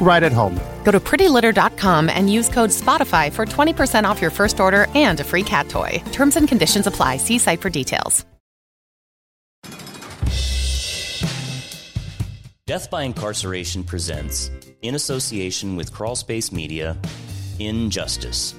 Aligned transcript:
right 0.00 0.22
at 0.22 0.32
home. 0.32 0.58
Go 0.82 0.90
to 0.90 1.00
prettylitter.com 1.00 2.08
and 2.08 2.32
use 2.32 2.48
code 2.48 2.70
SPOTIFY 2.70 3.32
for 3.32 3.46
20% 3.46 4.04
off 4.04 4.20
your 4.20 4.30
first 4.32 4.60
order 4.60 4.88
and 4.94 5.20
a 5.20 5.24
free 5.24 5.44
cat 5.44 5.68
toy. 5.68 6.02
Terms 6.12 6.36
and 6.36 6.48
conditions 6.48 6.86
apply. 6.86 7.18
See 7.18 7.38
site 7.38 7.60
for 7.60 7.70
details. 7.70 8.24
Death 12.64 12.90
by 12.90 13.02
Incarceration 13.02 13.82
presents, 13.82 14.48
in 14.82 14.94
association 14.94 15.74
with 15.74 15.92
Crawlspace 15.92 16.52
Media, 16.52 16.96
Injustice, 17.58 18.54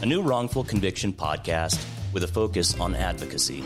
a 0.00 0.06
new 0.06 0.22
wrongful 0.22 0.64
conviction 0.64 1.12
podcast 1.12 1.78
with 2.14 2.24
a 2.24 2.26
focus 2.26 2.80
on 2.80 2.94
advocacy. 2.94 3.62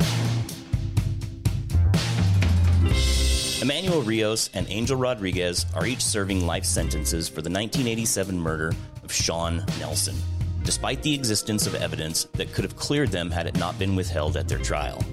Emmanuel 3.61 4.03
Rios 4.03 4.51
and 4.55 4.69
Angel 4.71 4.97
Rodriguez 4.97 5.67
are 5.75 5.85
each 5.85 6.05
serving 6.05 6.47
life 6.47 6.65
sentences 6.65 7.29
for 7.29 7.43
the 7.43 7.51
1987 7.51 8.39
murder 8.39 8.73
of 9.03 9.13
Sean 9.13 9.65
Nelson, 9.81 10.15
despite 10.63 11.03
the 11.03 11.13
existence 11.13 11.67
of 11.67 11.75
evidence 11.75 12.29
that 12.35 12.53
could 12.53 12.63
have 12.63 12.77
cleared 12.77 13.11
them 13.11 13.33
had 13.33 13.49
it 13.49 13.59
not 13.59 13.77
been 13.77 13.97
withheld 13.97 14.37
at 14.37 14.47
their 14.47 14.59
trial. 14.59 15.05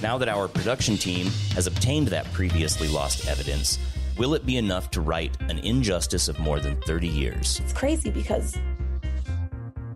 Now 0.00 0.16
that 0.16 0.30
our 0.30 0.48
production 0.48 0.96
team 0.96 1.26
has 1.52 1.66
obtained 1.66 2.08
that 2.08 2.24
previously 2.32 2.88
lost 2.88 3.28
evidence, 3.28 3.78
will 4.16 4.32
it 4.32 4.46
be 4.46 4.56
enough 4.56 4.90
to 4.92 5.02
right 5.02 5.36
an 5.50 5.58
injustice 5.58 6.28
of 6.28 6.38
more 6.38 6.60
than 6.60 6.80
30 6.86 7.08
years? 7.08 7.60
It's 7.62 7.74
crazy 7.74 8.10
because 8.10 8.56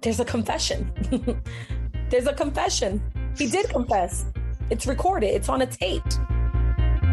there's 0.03 0.21
a 0.21 0.25
confession. 0.25 0.93
there's 2.11 2.27
a 2.27 2.35
confession. 2.35 3.03
He 3.39 3.47
did 3.47 3.71
confess. 3.71 4.27
It's 4.69 4.87
recorded, 4.87 5.29
it's 5.29 5.49
on 5.49 5.63
a 5.63 5.67
tape. 5.67 6.05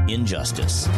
Injustice. 0.09 0.89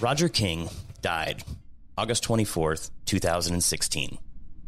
Roger 0.00 0.28
King 0.28 0.68
died 1.02 1.42
August 1.98 2.22
24th, 2.22 2.90
2016, 3.06 4.18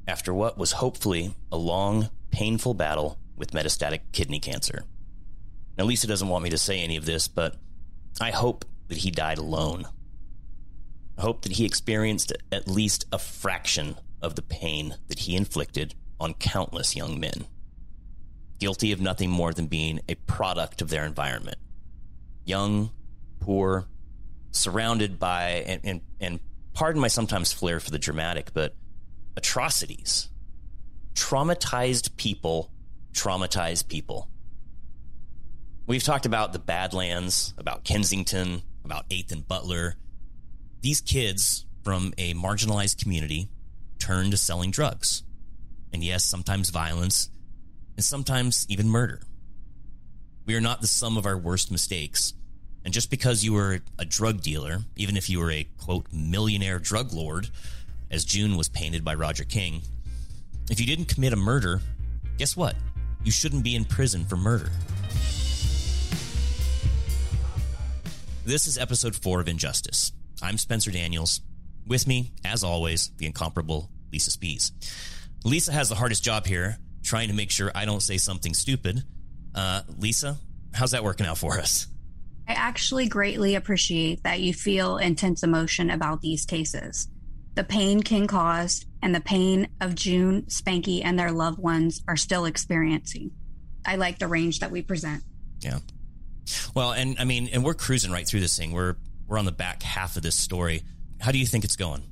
after 0.08 0.34
what 0.34 0.58
was 0.58 0.72
hopefully 0.72 1.34
a 1.52 1.56
long, 1.56 2.08
painful 2.32 2.74
battle 2.74 3.18
with 3.36 3.52
metastatic 3.52 4.00
kidney 4.10 4.40
cancer. 4.40 4.82
Now, 5.76 5.84
Lisa 5.84 6.08
doesn't 6.08 6.28
want 6.28 6.42
me 6.42 6.50
to 6.50 6.58
say 6.58 6.80
any 6.80 6.96
of 6.96 7.06
this, 7.06 7.28
but 7.28 7.54
I 8.20 8.32
hope 8.32 8.64
that 8.88 8.98
he 8.98 9.12
died 9.12 9.38
alone. 9.38 9.86
I 11.16 11.22
hope 11.22 11.42
that 11.42 11.52
he 11.52 11.64
experienced 11.64 12.32
at 12.50 12.66
least 12.66 13.06
a 13.12 13.18
fraction 13.18 13.96
of 14.20 14.34
the 14.34 14.42
pain 14.42 14.96
that 15.06 15.20
he 15.20 15.36
inflicted 15.36 15.94
on 16.20 16.34
countless 16.34 16.96
young 16.96 17.20
men, 17.20 17.46
guilty 18.58 18.92
of 18.92 19.00
nothing 19.00 19.30
more 19.30 19.52
than 19.52 19.66
being 19.66 20.00
a 20.08 20.14
product 20.14 20.82
of 20.82 20.90
their 20.90 21.04
environment. 21.04 21.58
Young, 22.44 22.90
poor, 23.40 23.86
surrounded 24.50 25.18
by, 25.18 25.64
and, 25.66 25.80
and, 25.84 26.00
and 26.20 26.40
pardon 26.74 27.00
my 27.00 27.08
sometimes 27.08 27.52
flair 27.52 27.80
for 27.80 27.90
the 27.90 27.98
dramatic, 27.98 28.52
but 28.52 28.74
atrocities. 29.36 30.28
Traumatized 31.14 32.16
people 32.16 32.70
traumatize 33.12 33.86
people. 33.86 34.28
We've 35.86 36.02
talked 36.02 36.26
about 36.26 36.52
the 36.52 36.58
Badlands, 36.58 37.54
about 37.56 37.84
Kensington, 37.84 38.62
about 38.84 39.08
8th 39.08 39.32
and 39.32 39.48
Butler. 39.48 39.96
These 40.82 41.00
kids 41.00 41.66
from 41.82 42.12
a 42.18 42.34
marginalized 42.34 43.02
community 43.02 43.48
turn 43.98 44.30
to 44.30 44.36
selling 44.36 44.70
drugs. 44.70 45.22
And 45.92 46.04
yes, 46.04 46.24
sometimes 46.24 46.70
violence, 46.70 47.30
and 47.96 48.04
sometimes 48.04 48.66
even 48.68 48.88
murder. 48.88 49.20
We 50.46 50.54
are 50.54 50.60
not 50.60 50.80
the 50.80 50.86
sum 50.86 51.16
of 51.16 51.26
our 51.26 51.36
worst 51.36 51.70
mistakes. 51.70 52.34
And 52.84 52.94
just 52.94 53.10
because 53.10 53.44
you 53.44 53.52
were 53.52 53.80
a 53.98 54.04
drug 54.04 54.40
dealer, 54.40 54.78
even 54.96 55.16
if 55.16 55.28
you 55.28 55.40
were 55.40 55.50
a 55.50 55.68
quote 55.78 56.06
millionaire 56.12 56.78
drug 56.78 57.12
lord, 57.12 57.48
as 58.10 58.24
June 58.24 58.56
was 58.56 58.68
painted 58.68 59.04
by 59.04 59.14
Roger 59.14 59.44
King, 59.44 59.82
if 60.70 60.80
you 60.80 60.86
didn't 60.86 61.06
commit 61.06 61.32
a 61.32 61.36
murder, 61.36 61.80
guess 62.38 62.56
what? 62.56 62.76
You 63.24 63.32
shouldn't 63.32 63.64
be 63.64 63.74
in 63.74 63.84
prison 63.84 64.24
for 64.24 64.36
murder. 64.36 64.70
This 68.44 68.66
is 68.66 68.78
episode 68.78 69.14
four 69.14 69.40
of 69.40 69.48
Injustice. 69.48 70.12
I'm 70.40 70.56
Spencer 70.56 70.90
Daniels. 70.90 71.42
With 71.86 72.06
me, 72.06 72.32
as 72.44 72.64
always, 72.64 73.10
the 73.18 73.26
incomparable 73.26 73.90
Lisa 74.12 74.30
Spees. 74.30 74.72
Lisa 75.44 75.72
has 75.72 75.88
the 75.88 75.94
hardest 75.94 76.22
job 76.22 76.46
here, 76.46 76.78
trying 77.02 77.28
to 77.28 77.34
make 77.34 77.50
sure 77.50 77.70
I 77.74 77.84
don't 77.84 78.02
say 78.02 78.18
something 78.18 78.54
stupid. 78.54 79.02
Uh, 79.54 79.82
Lisa, 79.98 80.36
how's 80.72 80.90
that 80.92 81.04
working 81.04 81.26
out 81.26 81.38
for 81.38 81.58
us? 81.58 81.86
I 82.48 82.52
actually 82.52 83.08
greatly 83.08 83.54
appreciate 83.54 84.22
that 84.22 84.40
you 84.40 84.54
feel 84.54 84.96
intense 84.96 85.42
emotion 85.42 85.90
about 85.90 86.22
these 86.22 86.44
cases. 86.44 87.08
The 87.54 87.64
pain 87.64 88.02
King 88.02 88.26
caused 88.26 88.86
and 89.02 89.14
the 89.14 89.20
pain 89.20 89.68
of 89.80 89.94
June, 89.94 90.42
Spanky, 90.44 91.02
and 91.04 91.18
their 91.18 91.32
loved 91.32 91.58
ones 91.58 92.02
are 92.08 92.16
still 92.16 92.44
experiencing. 92.44 93.32
I 93.84 93.96
like 93.96 94.18
the 94.18 94.28
range 94.28 94.60
that 94.60 94.70
we 94.70 94.82
present. 94.82 95.22
Yeah. 95.60 95.80
Well, 96.74 96.92
and 96.92 97.16
I 97.18 97.24
mean, 97.24 97.48
and 97.52 97.64
we're 97.64 97.74
cruising 97.74 98.12
right 98.12 98.26
through 98.26 98.40
this 98.40 98.56
thing. 98.56 98.72
We're 98.72 98.96
we're 99.26 99.38
on 99.38 99.44
the 99.44 99.52
back 99.52 99.82
half 99.82 100.16
of 100.16 100.22
this 100.22 100.36
story. 100.36 100.82
How 101.20 101.32
do 101.32 101.38
you 101.38 101.46
think 101.46 101.64
it's 101.64 101.76
going? 101.76 102.02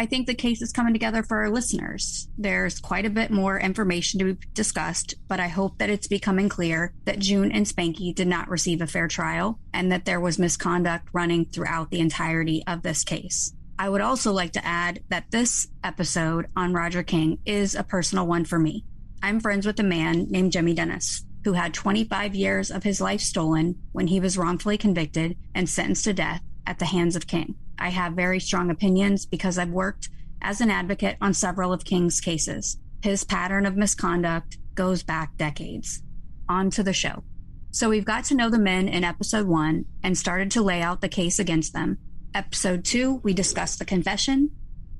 I 0.00 0.06
think 0.06 0.26
the 0.26 0.34
case 0.34 0.62
is 0.62 0.72
coming 0.72 0.92
together 0.92 1.24
for 1.24 1.38
our 1.38 1.50
listeners. 1.50 2.28
There's 2.38 2.78
quite 2.78 3.04
a 3.04 3.10
bit 3.10 3.32
more 3.32 3.58
information 3.58 4.20
to 4.20 4.34
be 4.34 4.46
discussed, 4.54 5.16
but 5.26 5.40
I 5.40 5.48
hope 5.48 5.78
that 5.78 5.90
it's 5.90 6.06
becoming 6.06 6.48
clear 6.48 6.92
that 7.04 7.18
June 7.18 7.50
and 7.50 7.66
Spanky 7.66 8.14
did 8.14 8.28
not 8.28 8.48
receive 8.48 8.80
a 8.80 8.86
fair 8.86 9.08
trial 9.08 9.58
and 9.74 9.90
that 9.90 10.04
there 10.04 10.20
was 10.20 10.38
misconduct 10.38 11.08
running 11.12 11.46
throughout 11.46 11.90
the 11.90 11.98
entirety 11.98 12.62
of 12.68 12.82
this 12.82 13.02
case. 13.02 13.52
I 13.76 13.88
would 13.88 14.00
also 14.00 14.32
like 14.32 14.52
to 14.52 14.64
add 14.64 15.00
that 15.08 15.32
this 15.32 15.66
episode 15.82 16.46
on 16.54 16.72
Roger 16.72 17.02
King 17.02 17.38
is 17.44 17.74
a 17.74 17.82
personal 17.82 18.26
one 18.26 18.44
for 18.44 18.58
me. 18.58 18.84
I'm 19.20 19.40
friends 19.40 19.66
with 19.66 19.80
a 19.80 19.84
man 19.84 20.28
named 20.30 20.52
Jimmy 20.52 20.74
Dennis 20.74 21.24
who 21.44 21.54
had 21.54 21.74
25 21.74 22.34
years 22.34 22.70
of 22.70 22.82
his 22.84 23.00
life 23.00 23.20
stolen 23.20 23.76
when 23.92 24.06
he 24.06 24.20
was 24.20 24.38
wrongfully 24.38 24.78
convicted 24.78 25.36
and 25.54 25.68
sentenced 25.68 26.04
to 26.04 26.12
death 26.12 26.42
at 26.66 26.78
the 26.78 26.84
hands 26.84 27.16
of 27.16 27.26
King. 27.26 27.56
I 27.78 27.90
have 27.90 28.12
very 28.14 28.40
strong 28.40 28.70
opinions 28.70 29.26
because 29.26 29.58
I've 29.58 29.70
worked 29.70 30.08
as 30.42 30.60
an 30.60 30.70
advocate 30.70 31.16
on 31.20 31.34
several 31.34 31.72
of 31.72 31.84
King's 31.84 32.20
cases. 32.20 32.78
His 33.02 33.24
pattern 33.24 33.66
of 33.66 33.76
misconduct 33.76 34.58
goes 34.74 35.02
back 35.02 35.36
decades. 35.36 36.02
On 36.48 36.70
to 36.70 36.82
the 36.82 36.92
show. 36.92 37.24
So 37.70 37.88
we've 37.90 38.04
got 38.04 38.24
to 38.26 38.34
know 38.34 38.48
the 38.48 38.58
men 38.58 38.88
in 38.88 39.04
episode 39.04 39.46
one 39.46 39.84
and 40.02 40.16
started 40.16 40.50
to 40.52 40.62
lay 40.62 40.80
out 40.80 41.00
the 41.00 41.08
case 41.08 41.38
against 41.38 41.72
them. 41.72 41.98
Episode 42.34 42.84
two, 42.84 43.16
we 43.22 43.32
discussed 43.32 43.78
the 43.78 43.84
confession. 43.84 44.50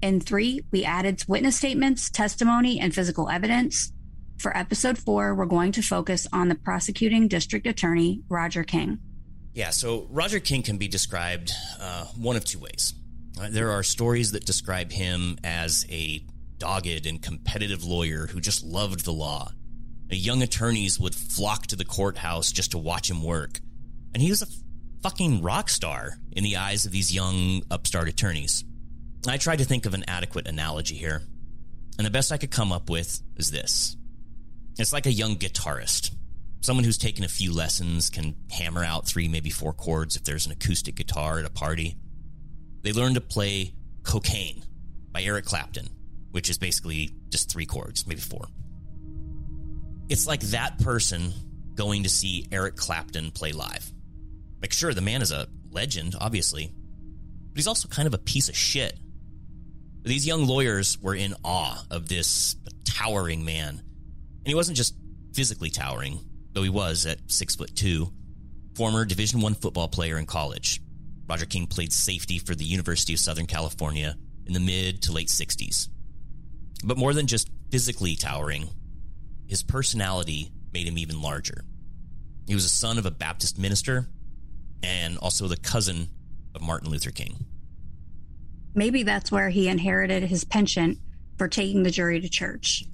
In 0.02 0.20
three, 0.20 0.64
we 0.70 0.84
added 0.84 1.24
witness 1.26 1.56
statements, 1.56 2.10
testimony, 2.10 2.78
and 2.78 2.94
physical 2.94 3.28
evidence. 3.28 3.92
For 4.38 4.56
episode 4.56 4.98
four, 4.98 5.34
we're 5.34 5.46
going 5.46 5.72
to 5.72 5.82
focus 5.82 6.26
on 6.32 6.48
the 6.48 6.54
prosecuting 6.54 7.26
district 7.26 7.66
attorney, 7.66 8.22
Roger 8.28 8.62
King. 8.62 8.98
Yeah, 9.54 9.70
so 9.70 10.06
Roger 10.10 10.40
King 10.40 10.62
can 10.62 10.78
be 10.78 10.88
described 10.88 11.52
uh, 11.80 12.04
one 12.16 12.36
of 12.36 12.44
two 12.44 12.58
ways. 12.58 12.94
Uh, 13.40 13.48
there 13.50 13.70
are 13.70 13.82
stories 13.82 14.32
that 14.32 14.44
describe 14.44 14.92
him 14.92 15.38
as 15.42 15.86
a 15.90 16.22
dogged 16.58 17.06
and 17.06 17.22
competitive 17.22 17.84
lawyer 17.84 18.26
who 18.26 18.40
just 18.40 18.64
loved 18.64 19.04
the 19.04 19.12
law. 19.12 19.50
Young 20.10 20.42
attorneys 20.42 20.98
would 20.98 21.14
flock 21.14 21.66
to 21.66 21.76
the 21.76 21.84
courthouse 21.84 22.50
just 22.50 22.70
to 22.72 22.78
watch 22.78 23.10
him 23.10 23.22
work. 23.22 23.60
And 24.14 24.22
he 24.22 24.30
was 24.30 24.42
a 24.42 24.46
fucking 25.02 25.42
rock 25.42 25.68
star 25.68 26.18
in 26.32 26.44
the 26.44 26.56
eyes 26.56 26.86
of 26.86 26.92
these 26.92 27.14
young 27.14 27.62
upstart 27.70 28.08
attorneys. 28.08 28.64
I 29.26 29.36
tried 29.36 29.58
to 29.58 29.64
think 29.64 29.86
of 29.86 29.94
an 29.94 30.04
adequate 30.08 30.48
analogy 30.48 30.94
here, 30.94 31.22
and 31.98 32.06
the 32.06 32.10
best 32.10 32.32
I 32.32 32.38
could 32.38 32.50
come 32.50 32.72
up 32.72 32.88
with 32.88 33.20
is 33.36 33.50
this 33.50 33.96
it's 34.78 34.92
like 34.92 35.06
a 35.06 35.12
young 35.12 35.36
guitarist 35.36 36.12
someone 36.60 36.84
who's 36.84 36.98
taken 36.98 37.24
a 37.24 37.28
few 37.28 37.54
lessons 37.54 38.10
can 38.10 38.34
hammer 38.50 38.84
out 38.84 39.06
three, 39.06 39.28
maybe 39.28 39.50
four 39.50 39.72
chords 39.72 40.16
if 40.16 40.24
there's 40.24 40.46
an 40.46 40.52
acoustic 40.52 40.96
guitar 40.96 41.38
at 41.38 41.44
a 41.44 41.50
party. 41.50 41.96
They 42.82 42.92
learn 42.92 43.14
to 43.14 43.20
play 43.20 43.74
Cocaine 44.02 44.62
by 45.12 45.22
Eric 45.22 45.44
Clapton, 45.44 45.88
which 46.30 46.48
is 46.48 46.58
basically 46.58 47.10
just 47.28 47.50
three 47.50 47.66
chords, 47.66 48.06
maybe 48.06 48.20
four. 48.20 48.46
It's 50.08 50.26
like 50.26 50.40
that 50.40 50.78
person 50.78 51.32
going 51.74 52.04
to 52.04 52.08
see 52.08 52.46
Eric 52.50 52.76
Clapton 52.76 53.30
play 53.30 53.52
live. 53.52 53.92
Like, 54.60 54.72
sure, 54.72 54.94
the 54.94 55.00
man 55.00 55.22
is 55.22 55.30
a 55.30 55.46
legend, 55.70 56.16
obviously, 56.20 56.72
but 57.50 57.56
he's 57.56 57.66
also 57.66 57.88
kind 57.88 58.06
of 58.06 58.14
a 58.14 58.18
piece 58.18 58.48
of 58.48 58.56
shit. 58.56 58.98
These 60.02 60.26
young 60.26 60.46
lawyers 60.46 60.98
were 61.00 61.14
in 61.14 61.34
awe 61.44 61.84
of 61.90 62.08
this 62.08 62.56
towering 62.84 63.44
man. 63.44 63.68
And 63.68 64.46
he 64.46 64.54
wasn't 64.54 64.76
just 64.76 64.94
physically 65.34 65.70
towering, 65.70 66.20
though 66.52 66.62
he 66.62 66.68
was 66.68 67.06
at 67.06 67.30
six 67.30 67.56
foot 67.56 67.74
two, 67.74 68.12
former 68.74 69.04
Division 69.04 69.40
One 69.40 69.54
football 69.54 69.88
player 69.88 70.18
in 70.18 70.26
college. 70.26 70.80
Roger 71.28 71.46
King 71.46 71.66
played 71.66 71.92
safety 71.92 72.38
for 72.38 72.54
the 72.54 72.64
University 72.64 73.12
of 73.12 73.20
Southern 73.20 73.46
California 73.46 74.16
in 74.46 74.54
the 74.54 74.60
mid 74.60 75.02
to 75.02 75.12
late 75.12 75.28
60s. 75.28 75.88
But 76.84 76.96
more 76.96 77.12
than 77.12 77.26
just 77.26 77.50
physically 77.70 78.16
towering, 78.16 78.68
his 79.46 79.62
personality 79.62 80.50
made 80.72 80.86
him 80.86 80.98
even 80.98 81.20
larger. 81.20 81.64
He 82.46 82.54
was 82.54 82.64
a 82.64 82.70
son 82.70 82.98
of 82.98 83.06
a 83.06 83.10
Baptist 83.10 83.58
minister 83.58 84.08
and 84.82 85.18
also 85.18 85.48
the 85.48 85.56
cousin 85.56 86.08
of 86.54 86.62
Martin 86.62 86.90
Luther 86.90 87.10
King. 87.10 87.44
Maybe 88.74 89.02
that's 89.02 89.32
where 89.32 89.50
he 89.50 89.68
inherited 89.68 90.22
his 90.22 90.44
penchant 90.44 90.98
for 91.36 91.48
taking 91.48 91.82
the 91.82 91.90
jury 91.90 92.20
to 92.20 92.28
church. 92.28 92.84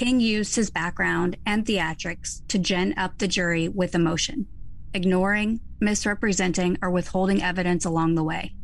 King 0.00 0.18
used 0.18 0.56
his 0.56 0.70
background 0.70 1.36
and 1.44 1.66
theatrics 1.66 2.40
to 2.48 2.58
gin 2.58 2.94
up 2.96 3.18
the 3.18 3.28
jury 3.28 3.68
with 3.68 3.94
emotion, 3.94 4.46
ignoring, 4.94 5.60
misrepresenting, 5.78 6.78
or 6.80 6.90
withholding 6.90 7.42
evidence 7.42 7.84
along 7.84 8.14
the 8.14 8.24
way. 8.24 8.54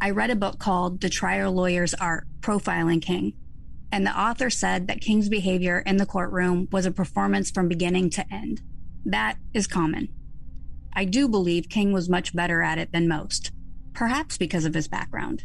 I 0.00 0.10
read 0.10 0.30
a 0.30 0.36
book 0.36 0.60
called 0.60 1.00
The 1.00 1.08
Trial 1.08 1.50
Lawyer's 1.50 1.92
Art 1.94 2.28
Profiling 2.40 3.02
King, 3.02 3.32
and 3.90 4.06
the 4.06 4.16
author 4.16 4.48
said 4.48 4.86
that 4.86 5.00
King's 5.00 5.28
behavior 5.28 5.80
in 5.80 5.96
the 5.96 6.06
courtroom 6.06 6.68
was 6.70 6.86
a 6.86 6.92
performance 6.92 7.50
from 7.50 7.66
beginning 7.66 8.08
to 8.10 8.32
end. 8.32 8.62
That 9.04 9.38
is 9.52 9.66
common. 9.66 10.08
I 10.92 11.04
do 11.04 11.26
believe 11.26 11.68
King 11.68 11.92
was 11.92 12.08
much 12.08 12.32
better 12.32 12.62
at 12.62 12.78
it 12.78 12.92
than 12.92 13.08
most, 13.08 13.50
perhaps 13.92 14.38
because 14.38 14.64
of 14.64 14.74
his 14.74 14.86
background. 14.86 15.42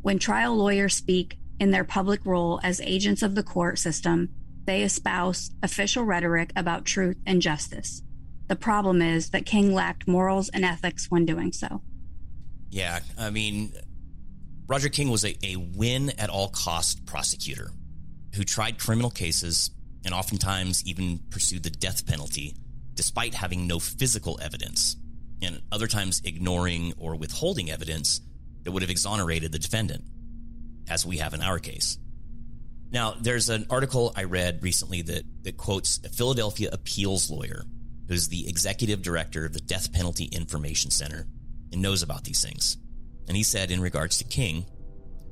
When 0.00 0.18
trial 0.18 0.56
lawyers 0.56 0.94
speak 0.94 1.36
in 1.60 1.72
their 1.72 1.84
public 1.84 2.24
role 2.24 2.58
as 2.62 2.80
agents 2.80 3.20
of 3.22 3.34
the 3.34 3.42
court 3.42 3.78
system, 3.78 4.30
they 4.64 4.82
espouse 4.82 5.50
official 5.62 6.04
rhetoric 6.04 6.52
about 6.56 6.84
truth 6.84 7.16
and 7.26 7.42
justice. 7.42 8.02
The 8.48 8.56
problem 8.56 9.00
is 9.02 9.30
that 9.30 9.46
King 9.46 9.72
lacked 9.72 10.06
morals 10.06 10.48
and 10.50 10.64
ethics 10.64 11.10
when 11.10 11.24
doing 11.24 11.52
so. 11.52 11.82
Yeah, 12.70 13.00
I 13.18 13.30
mean, 13.30 13.72
Roger 14.66 14.88
King 14.88 15.10
was 15.10 15.24
a, 15.24 15.36
a 15.42 15.56
win 15.56 16.12
at 16.18 16.30
all 16.30 16.48
cost 16.48 17.04
prosecutor 17.06 17.70
who 18.34 18.44
tried 18.44 18.78
criminal 18.78 19.10
cases 19.10 19.70
and 20.04 20.14
oftentimes 20.14 20.82
even 20.86 21.20
pursued 21.30 21.62
the 21.62 21.70
death 21.70 22.06
penalty 22.06 22.54
despite 22.94 23.34
having 23.34 23.66
no 23.66 23.78
physical 23.78 24.38
evidence, 24.42 24.96
and 25.40 25.60
other 25.72 25.86
times 25.86 26.20
ignoring 26.24 26.92
or 26.98 27.16
withholding 27.16 27.70
evidence 27.70 28.20
that 28.64 28.72
would 28.72 28.82
have 28.82 28.90
exonerated 28.90 29.50
the 29.50 29.58
defendant, 29.58 30.04
as 30.88 31.06
we 31.06 31.18
have 31.18 31.34
in 31.34 31.40
our 31.40 31.58
case. 31.58 31.98
Now, 32.92 33.14
there's 33.18 33.48
an 33.48 33.66
article 33.70 34.12
I 34.14 34.24
read 34.24 34.62
recently 34.62 35.00
that, 35.02 35.24
that 35.44 35.56
quotes 35.56 35.98
a 36.04 36.10
Philadelphia 36.10 36.68
appeals 36.70 37.30
lawyer 37.30 37.64
who's 38.06 38.28
the 38.28 38.46
executive 38.46 39.00
director 39.00 39.46
of 39.46 39.54
the 39.54 39.60
Death 39.60 39.92
Penalty 39.92 40.26
Information 40.26 40.90
Center 40.90 41.26
and 41.72 41.80
knows 41.80 42.02
about 42.02 42.24
these 42.24 42.44
things. 42.44 42.76
And 43.26 43.36
he 43.36 43.42
said 43.42 43.70
in 43.70 43.80
regards 43.80 44.18
to 44.18 44.24
King, 44.24 44.66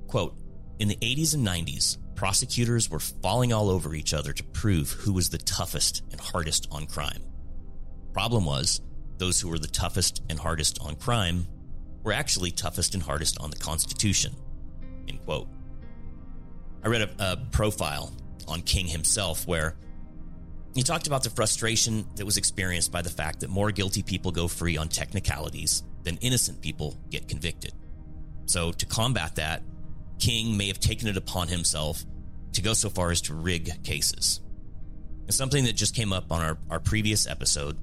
quote, 0.09 0.37
in 0.79 0.89
the 0.89 0.97
80s 0.97 1.35
and 1.35 1.47
90s, 1.47 1.99
prosecutors 2.15 2.91
were 2.91 3.01
falling 3.01 3.53
all 3.53 3.69
over 3.69 3.95
each 3.95 4.15
other 4.15 4.33
to 4.33 4.45
prove 4.45 4.93
who 4.93 5.13
was 5.13 5.29
the 5.29 5.37
toughest 5.37 6.03
and 6.11 6.19
hardest 6.19 6.67
on 6.73 6.87
crime. 6.87 7.23
Problem 8.15 8.47
was, 8.47 8.81
those 9.19 9.39
who 9.39 9.51
were 9.51 9.59
the 9.59 9.69
toughest 9.69 10.23
and 10.31 10.39
hardest 10.39 10.79
on 10.81 10.97
crime 10.97 11.47
were 12.03 12.13
actually 12.15 12.51
toughest 12.53 12.95
and 12.95 13.03
hardest 13.03 13.39
on 13.39 13.51
the 13.51 13.59
Constitution. 13.59 14.35
End 15.07 15.21
quote. 15.27 15.49
I 16.83 16.89
read 16.89 17.03
a, 17.03 17.11
a 17.19 17.37
profile 17.51 18.13
on 18.49 18.63
King 18.63 18.87
himself 18.87 19.47
where 19.47 19.77
he 20.75 20.83
talked 20.83 21.07
about 21.07 21.25
the 21.25 21.31
frustration 21.31 22.07
that 22.17 22.25
was 22.25 22.37
experienced 22.37 22.93
by 22.93 23.03
the 23.03 23.11
fact 23.11 23.41
that 23.41 23.51
more 23.51 23.71
guilty 23.71 24.03
people 24.03 24.31
go 24.31 24.49
free 24.49 24.77
on 24.77 24.89
technicalities 24.89 25.83
than 26.05 26.17
innocent 26.19 26.61
people 26.61 26.97
get 27.11 27.29
convicted. 27.29 27.73
So, 28.47 28.73
to 28.73 28.87
combat 28.87 29.37
that, 29.37 29.63
King 30.19 30.57
may 30.57 30.69
have 30.69 30.81
taken 30.81 31.09
it 31.09 31.17
upon 31.17 31.49
himself 31.49 32.05
to 32.53 32.63
go 32.63 32.73
so 32.73 32.91
far 32.91 33.11
as 33.11 33.21
to 33.23 33.35
rig 33.35 33.83
cases. 33.83 34.41
And 35.27 35.35
something 35.35 35.65
that 35.65 35.77
just 35.77 35.95
came 35.95 36.13
up 36.13 36.33
on 36.33 36.41
our, 36.43 36.59
our 36.69 36.81
previous 36.81 37.27
episode 37.27 37.77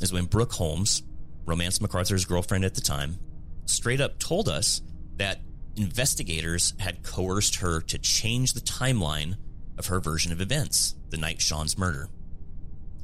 is 0.00 0.12
when 0.12 0.26
Brooke 0.26 0.52
Holmes, 0.52 1.02
Romance 1.46 1.80
MacArthur's 1.80 2.24
girlfriend 2.24 2.64
at 2.64 2.74
the 2.74 2.80
time, 2.80 3.18
straight 3.66 4.00
up 4.00 4.18
told 4.18 4.48
us 4.48 4.82
that 5.16 5.40
investigators 5.76 6.74
had 6.78 7.02
coerced 7.02 7.56
her 7.56 7.80
to 7.80 7.98
change 7.98 8.52
the 8.52 8.60
timeline 8.60 9.36
of 9.78 9.86
her 9.86 10.00
version 10.00 10.32
of 10.32 10.40
events 10.40 10.94
the 11.10 11.16
night 11.16 11.40
Sean's 11.40 11.76
murder. 11.76 12.08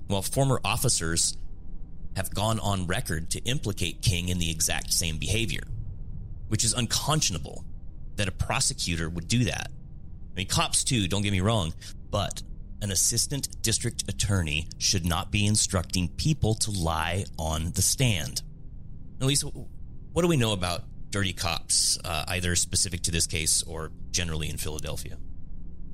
While 0.06 0.22
former 0.22 0.60
officers 0.64 1.36
have 2.16 2.34
gone 2.34 2.58
on 2.60 2.86
record 2.86 3.30
to 3.30 3.40
implicate 3.44 4.02
King 4.02 4.28
in 4.28 4.38
the 4.38 4.50
exact 4.50 4.92
same 4.92 5.18
behavior, 5.18 5.62
which 6.48 6.64
is 6.64 6.74
unconscionable 6.74 7.64
that 8.16 8.28
a 8.28 8.32
prosecutor 8.32 9.08
would 9.08 9.28
do 9.28 9.44
that. 9.44 9.70
I 9.70 10.36
mean, 10.36 10.46
cops 10.46 10.84
too, 10.84 11.08
don't 11.08 11.22
get 11.22 11.32
me 11.32 11.40
wrong, 11.40 11.72
but 12.10 12.42
an 12.82 12.90
assistant 12.90 13.62
district 13.62 14.04
attorney 14.08 14.68
should 14.78 15.04
not 15.04 15.30
be 15.30 15.46
instructing 15.46 16.08
people 16.08 16.54
to 16.54 16.70
lie 16.70 17.24
on 17.38 17.72
the 17.72 17.82
stand. 17.82 18.42
Elise, 19.20 19.44
what 19.44 20.22
do 20.22 20.28
we 20.28 20.36
know 20.36 20.52
about 20.52 20.82
dirty 21.10 21.32
cops, 21.32 21.98
uh, 22.04 22.24
either 22.28 22.54
specific 22.56 23.02
to 23.02 23.10
this 23.10 23.26
case 23.26 23.62
or 23.64 23.90
generally 24.10 24.48
in 24.48 24.56
Philadelphia? 24.56 25.16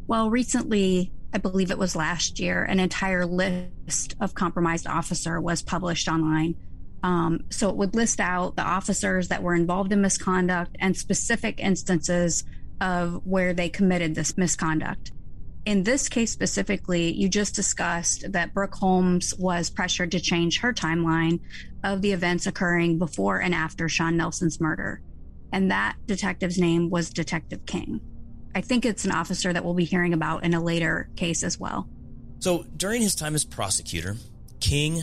Well, 0.07 0.31
recently, 0.31 1.13
I 1.33 1.39
believe 1.39 1.71
it 1.71 1.79
was 1.79 1.97
last 1.97 2.39
year, 2.39 2.63
an 2.63 2.81
entire 2.81 3.27
list 3.27 4.15
of 4.21 4.35
compromised 4.35 4.87
officer 4.87 5.41
was 5.41 5.63
published 5.63 6.09
online. 6.09 6.55
Um, 7.03 7.45
so 7.51 7.69
it 7.69 7.77
would 7.77 7.95
list 7.95 8.21
out 8.21 8.57
the 8.57 8.63
officers 8.63 9.29
that 9.29 9.43
were 9.43 9.55
involved 9.55 9.93
in 9.93 10.01
misconduct 10.01 10.77
and 10.79 10.97
specific 10.97 11.61
instances 11.61 12.45
of 12.81 13.21
where 13.27 13.53
they 13.53 13.69
committed 13.69 14.15
this 14.15 14.37
misconduct. 14.37 15.13
In 15.67 15.83
this 15.83 16.09
case 16.09 16.31
specifically, 16.31 17.13
you 17.13 17.29
just 17.29 17.57
discussed 17.57 18.31
that 18.31 18.55
Brooke 18.55 18.77
Holmes 18.77 19.35
was 19.37 19.69
pressured 19.69 20.13
to 20.13 20.21
change 20.21 20.61
her 20.61 20.73
timeline 20.73 21.41
of 21.83 22.03
the 22.03 22.13
events 22.13 22.47
occurring 22.47 22.99
before 22.99 23.41
and 23.41 23.53
after 23.53 23.89
Sean 23.89 24.17
Nelson's 24.17 24.61
murder. 24.61 25.03
And 25.53 25.73
that 25.73 25.97
detective's 26.07 26.57
name 26.57 26.89
was 26.89 27.11
Detective 27.11 27.67
King. 27.67 28.01
I 28.55 28.61
think 28.61 28.87
it's 28.87 29.05
an 29.05 29.11
officer 29.11 29.53
that 29.53 29.65
we'll 29.65 29.75
be 29.75 29.85
hearing 29.85 30.13
about 30.13 30.45
in 30.45 30.55
a 30.55 30.63
later 30.63 31.11
case 31.17 31.43
as 31.43 31.59
well. 31.59 31.89
So, 32.39 32.65
during 32.77 33.03
his 33.03 33.17
time 33.17 33.35
as 33.35 33.45
prosecutor, 33.45 34.17
King 34.61 35.03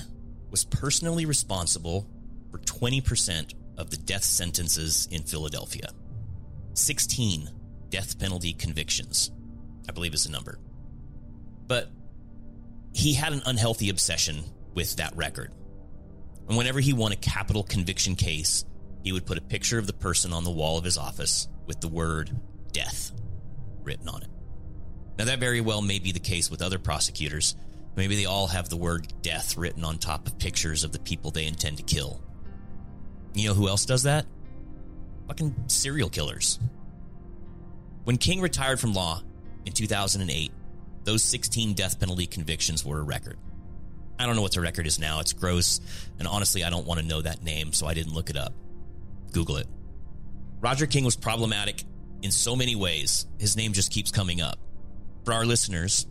was 0.50 0.64
personally 0.64 1.26
responsible 1.26 2.08
for 2.52 2.60
20% 2.60 3.54
of 3.78 3.90
the 3.90 3.98
death 3.98 4.24
sentences 4.24 5.10
in 5.12 5.24
Philadelphia, 5.24 5.90
16 6.74 7.50
death 7.90 8.18
penalty 8.18 8.54
convictions, 8.54 9.32
I 9.88 9.92
believe 9.92 10.14
is 10.14 10.24
the 10.26 10.32
number. 10.32 10.60
But 11.68 11.90
he 12.94 13.14
had 13.14 13.34
an 13.34 13.42
unhealthy 13.46 13.90
obsession 13.90 14.44
with 14.74 14.96
that 14.98 15.16
record. 15.16 15.52
And 16.48 16.58
whenever 16.58 16.80
he 16.80 16.94
won 16.94 17.12
a 17.12 17.18
capital 17.18 17.64
conviction 17.64 18.16
case, 18.16 18.66
he 19.04 19.12
would 19.12 19.26
put 19.26 19.38
a 19.38 19.42
picture 19.42 19.80
of 19.80 19.88
the 19.88 19.94
person 19.94 20.34
on 20.34 20.44
the 20.44 20.52
wall 20.52 20.78
of 20.78 20.84
his 20.84 20.98
office 20.98 21.48
with 21.66 21.82
the 21.82 21.88
word 21.88 22.32
death 22.72 23.12
written 23.84 24.08
on 24.08 24.24
it. 24.24 24.30
Now, 25.18 25.26
that 25.26 25.40
very 25.40 25.62
well 25.62 25.82
may 25.82 26.00
be 26.00 26.12
the 26.12 26.20
case 26.20 26.50
with 26.50 26.62
other 26.62 26.80
prosecutors. 26.80 27.56
Maybe 27.96 28.16
they 28.16 28.26
all 28.26 28.48
have 28.48 28.70
the 28.70 28.78
word 28.78 29.14
death 29.22 29.58
written 29.58 29.84
on 29.84 29.98
top 29.98 30.26
of 30.28 30.40
pictures 30.40 30.84
of 30.84 30.92
the 30.92 31.00
people 31.00 31.32
they 31.32 31.46
intend 31.46 31.78
to 31.78 31.84
kill. 31.84 32.22
You 33.34 33.50
know 33.50 33.54
who 33.54 33.68
else 33.68 33.86
does 33.86 34.04
that? 34.04 34.26
Fucking 35.28 35.66
serial 35.68 36.10
killers. 36.10 36.60
When 38.04 38.18
King 38.18 38.42
retired 38.42 38.80
from 38.80 38.94
law, 38.94 39.22
in 39.66 39.74
2008, 39.74 40.52
those 41.04 41.24
16 41.24 41.74
death 41.74 42.00
penalty 42.00 42.28
convictions 42.28 42.86
were 42.86 43.00
a 43.00 43.04
record. 43.04 43.38
I 44.20 44.26
don't 44.26 44.36
know 44.36 44.42
what 44.42 44.54
the 44.54 44.62
record 44.62 44.88
is 44.88 45.00
now. 45.00 45.20
It's 45.20 45.34
gross. 45.34 45.82
And 46.20 46.28
honestly, 46.28 46.64
I 46.64 46.70
don't 46.70 46.86
want 46.86 47.00
to 47.00 47.06
know 47.06 47.22
that 47.22 47.44
name, 47.44 47.74
so 47.74 47.88
I 47.88 47.94
didn't 47.94 48.14
look 48.14 48.30
it 48.30 48.38
up. 48.38 48.54
Google 49.32 49.58
it. 49.58 49.68
Roger 50.62 50.86
King 50.86 51.04
was 51.04 51.16
problematic 51.16 51.84
in 52.22 52.32
so 52.32 52.56
many 52.56 52.76
ways. 52.76 53.26
His 53.40 53.58
name 53.58 53.74
just 53.74 53.92
keeps 53.92 54.12
coming 54.12 54.40
up. 54.40 54.58
For 55.26 55.34
our 55.34 55.46
listeners, 55.46 56.08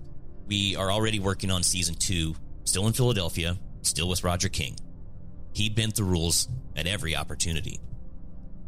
we 0.47 0.77
are 0.77 0.91
already 0.91 1.21
working 1.21 1.51
on 1.51 1.63
season 1.63 1.95
two, 1.95 2.35
still 2.65 2.87
in 2.87 2.93
Philadelphia, 2.93 3.57
still 3.83 4.09
with 4.09 4.25
Roger 4.25 4.49
King. 4.49 4.77
He 5.55 5.71
bent 5.71 5.97
the 5.97 6.05
rules 6.05 6.49
at 6.77 6.87
every 6.87 7.17
opportunity. 7.17 7.81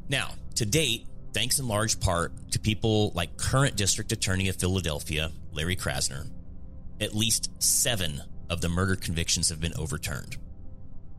Now, 0.09 0.31
to 0.57 0.67
date, 0.67 1.07
thanks 1.35 1.59
in 1.59 1.69
large 1.69 2.01
part 2.01 2.33
to 2.53 2.61
people 2.61 3.11
like 3.15 3.37
current 3.37 3.77
District 3.77 4.11
Attorney 4.13 4.49
of 4.49 4.57
Philadelphia, 4.57 5.33
Larry 5.53 5.77
Krasner. 5.77 6.31
At 7.01 7.15
least 7.15 7.51
seven 7.59 8.23
of 8.49 8.61
the 8.61 8.69
murder 8.69 8.97
convictions 8.97 9.49
have 9.49 9.61
been 9.61 9.75
overturned. 9.77 10.39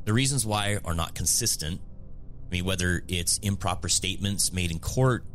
The 0.06 0.14
reasons 0.14 0.46
why 0.46 0.80
are 0.86 0.94
not 0.94 1.16
consistent. 1.16 1.82
I 2.48 2.50
mean, 2.50 2.66
whether 2.66 3.04
it's 3.08 3.40
improper 3.40 3.90
statements 3.90 4.54
made 4.54 4.72
in 4.72 4.80
court, 4.80 5.26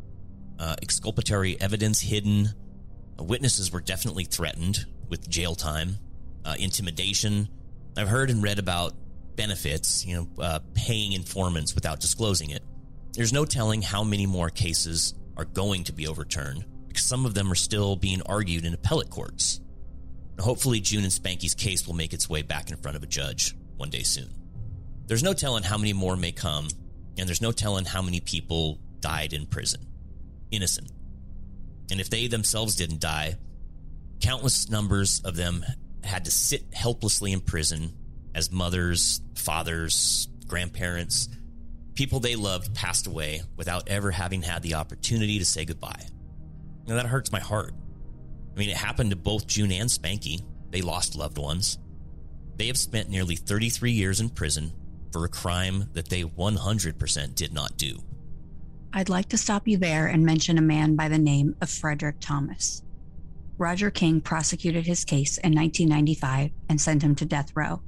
uh, 0.59 0.77
exculpatory 0.81 1.61
evidence 1.61 2.01
hidden, 2.01 2.49
uh, 3.19 3.25
witnesses 3.25 3.71
were 3.71 3.81
definitely 3.81 4.25
threatened 4.25 4.87
with 5.09 5.29
jail 5.29 5.55
time, 5.55 5.99
uh, 6.45 6.55
intimidation. 6.59 7.49
I've 7.97 8.09
heard 8.09 8.31
and 8.31 8.43
read 8.43 8.59
about 8.59 8.95
benefits, 9.37 10.07
you 10.07 10.17
know, 10.17 10.29
uh, 10.43 10.61
paying 10.75 11.13
informants 11.13 11.75
without 11.75 12.01
disclosing 12.01 12.51
it. 12.51 12.63
There's 13.21 13.35
no 13.35 13.45
telling 13.45 13.83
how 13.83 14.03
many 14.03 14.25
more 14.25 14.49
cases 14.49 15.13
are 15.37 15.45
going 15.45 15.85
to 15.85 15.93
be 15.93 16.09
overturned 16.09 16.65
because 16.89 17.05
some 17.05 17.27
of 17.27 17.35
them 17.35 17.53
are 17.53 17.55
still 17.55 17.95
being 17.95 18.23
argued 18.23 18.65
in 18.65 18.73
appellate 18.73 19.11
courts. 19.11 19.61
hopefully, 20.39 20.81
June 20.81 21.05
and 21.05 21.13
Spanky's 21.13 21.55
case 21.55 21.87
will 21.87 21.93
make 21.93 22.15
its 22.15 22.31
way 22.31 22.41
back 22.41 22.71
in 22.71 22.79
front 22.79 22.97
of 22.97 23.03
a 23.03 23.07
judge 23.07 23.55
one 23.77 23.91
day 23.91 24.05
soon. 24.05 24.31
There's 25.07 25.23
no 25.23 25.35
telling 25.35 25.65
how 25.65 25.77
many 25.77 25.93
more 25.93 26.17
may 26.17 26.33
come, 26.33 26.69
and 27.19 27.29
there's 27.29 27.43
no 27.43 27.53
telling 27.53 27.85
how 27.85 28.01
many 28.01 28.21
people 28.21 28.79
died 29.01 29.35
in 29.35 29.45
prison. 29.45 29.87
Innocent. 30.51 30.91
And 31.91 32.01
if 32.01 32.09
they 32.09 32.27
themselves 32.27 32.75
didn't 32.75 33.01
die, 33.01 33.35
countless 34.23 34.71
numbers 34.71 35.21
of 35.27 35.37
them 35.37 35.63
had 36.03 36.25
to 36.25 36.31
sit 36.31 36.73
helplessly 36.73 37.33
in 37.33 37.41
prison 37.41 37.93
as 38.35 38.51
mothers, 38.51 39.21
fathers, 39.35 40.27
grandparents, 40.47 41.29
people 41.95 42.21
they 42.21 42.37
loved 42.37 42.75
passed 42.75 43.07
away 43.07 43.43
without 43.57 43.89
ever 43.89 44.11
having 44.11 44.43
had 44.43 44.63
the 44.63 44.75
opportunity 44.75 45.39
to 45.39 45.45
say 45.45 45.65
goodbye. 45.65 46.07
And 46.87 46.97
that 46.97 47.07
hurts 47.07 47.33
my 47.33 47.41
heart. 47.41 47.73
I 48.55 48.59
mean, 48.59 48.71
it 48.71 48.77
happened 48.77 49.11
to 49.11 49.17
both 49.17 49.47
June 49.47 49.73
and 49.73 49.89
Spanky. 49.89 50.43
They 50.71 50.83
lost 50.83 51.17
loved 51.17 51.39
ones. 51.39 51.79
They 52.57 52.67
have 52.67 52.77
spent 52.77 53.09
nearly 53.09 53.37
33 53.37 53.93
years 53.93 54.21
in 54.21 54.29
prison 54.29 54.73
for 55.13 55.25
a 55.25 55.29
crime 55.29 55.89
that 55.95 56.09
they 56.09 56.23
100% 56.23 57.35
did 57.35 57.53
not 57.53 57.77
do. 57.77 57.99
I'd 58.93 59.09
like 59.09 59.29
to 59.31 59.39
stop 59.39 59.69
you 59.69 59.77
there 59.77 60.07
and 60.07 60.25
mention 60.25 60.59
a 60.59 60.63
man 60.63 60.97
by 60.97 61.09
the 61.09 61.19
name 61.19 61.57
of 61.61 61.71
Frederick 61.71 62.17
Thomas. 62.21 62.83
Roger 63.57 63.91
King 63.91 64.21
prosecuted 64.21 64.87
his 64.87 65.05
case 65.05 65.39
in 65.39 65.55
1995 65.55 66.51
and 66.69 66.81
sent 66.81 67.03
him 67.03 67.15
to 67.17 67.25
death 67.25 67.53
row. 67.55 67.83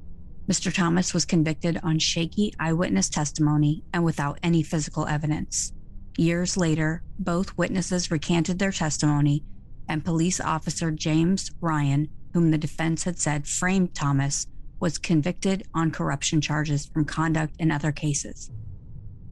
Mr. 0.49 0.75
Thomas 0.75 1.15
was 1.15 1.25
convicted 1.25 1.79
on 1.83 1.99
shaky 1.99 2.53
eyewitness 2.59 3.09
testimony 3.09 3.85
and 3.93 4.05
without 4.05 4.39
any 4.43 4.63
physical 4.63 5.07
evidence. 5.07 5.73
Years 6.19 6.57
later, 6.57 7.03
both 7.19 7.57
witnesses 7.57 8.11
recanted 8.11 8.59
their 8.59 8.73
testimony, 8.73 9.45
and 9.89 10.05
police 10.05 10.41
officer 10.41 10.91
James 10.91 11.51
Ryan, 11.61 12.09
whom 12.35 12.51
the 12.51 12.59
defense 12.59 13.05
had 13.05 13.19
said 13.19 13.47
framed 13.47 13.95
Thomas, 13.95 14.47
was 14.81 14.99
convicted 14.99 15.63
on 15.75 15.93
corruption 15.93 16.41
charges 16.41 16.87
from 16.87 17.05
conduct 17.05 17.55
in 17.61 17.71
other 17.71 17.93
cases. 17.93 18.51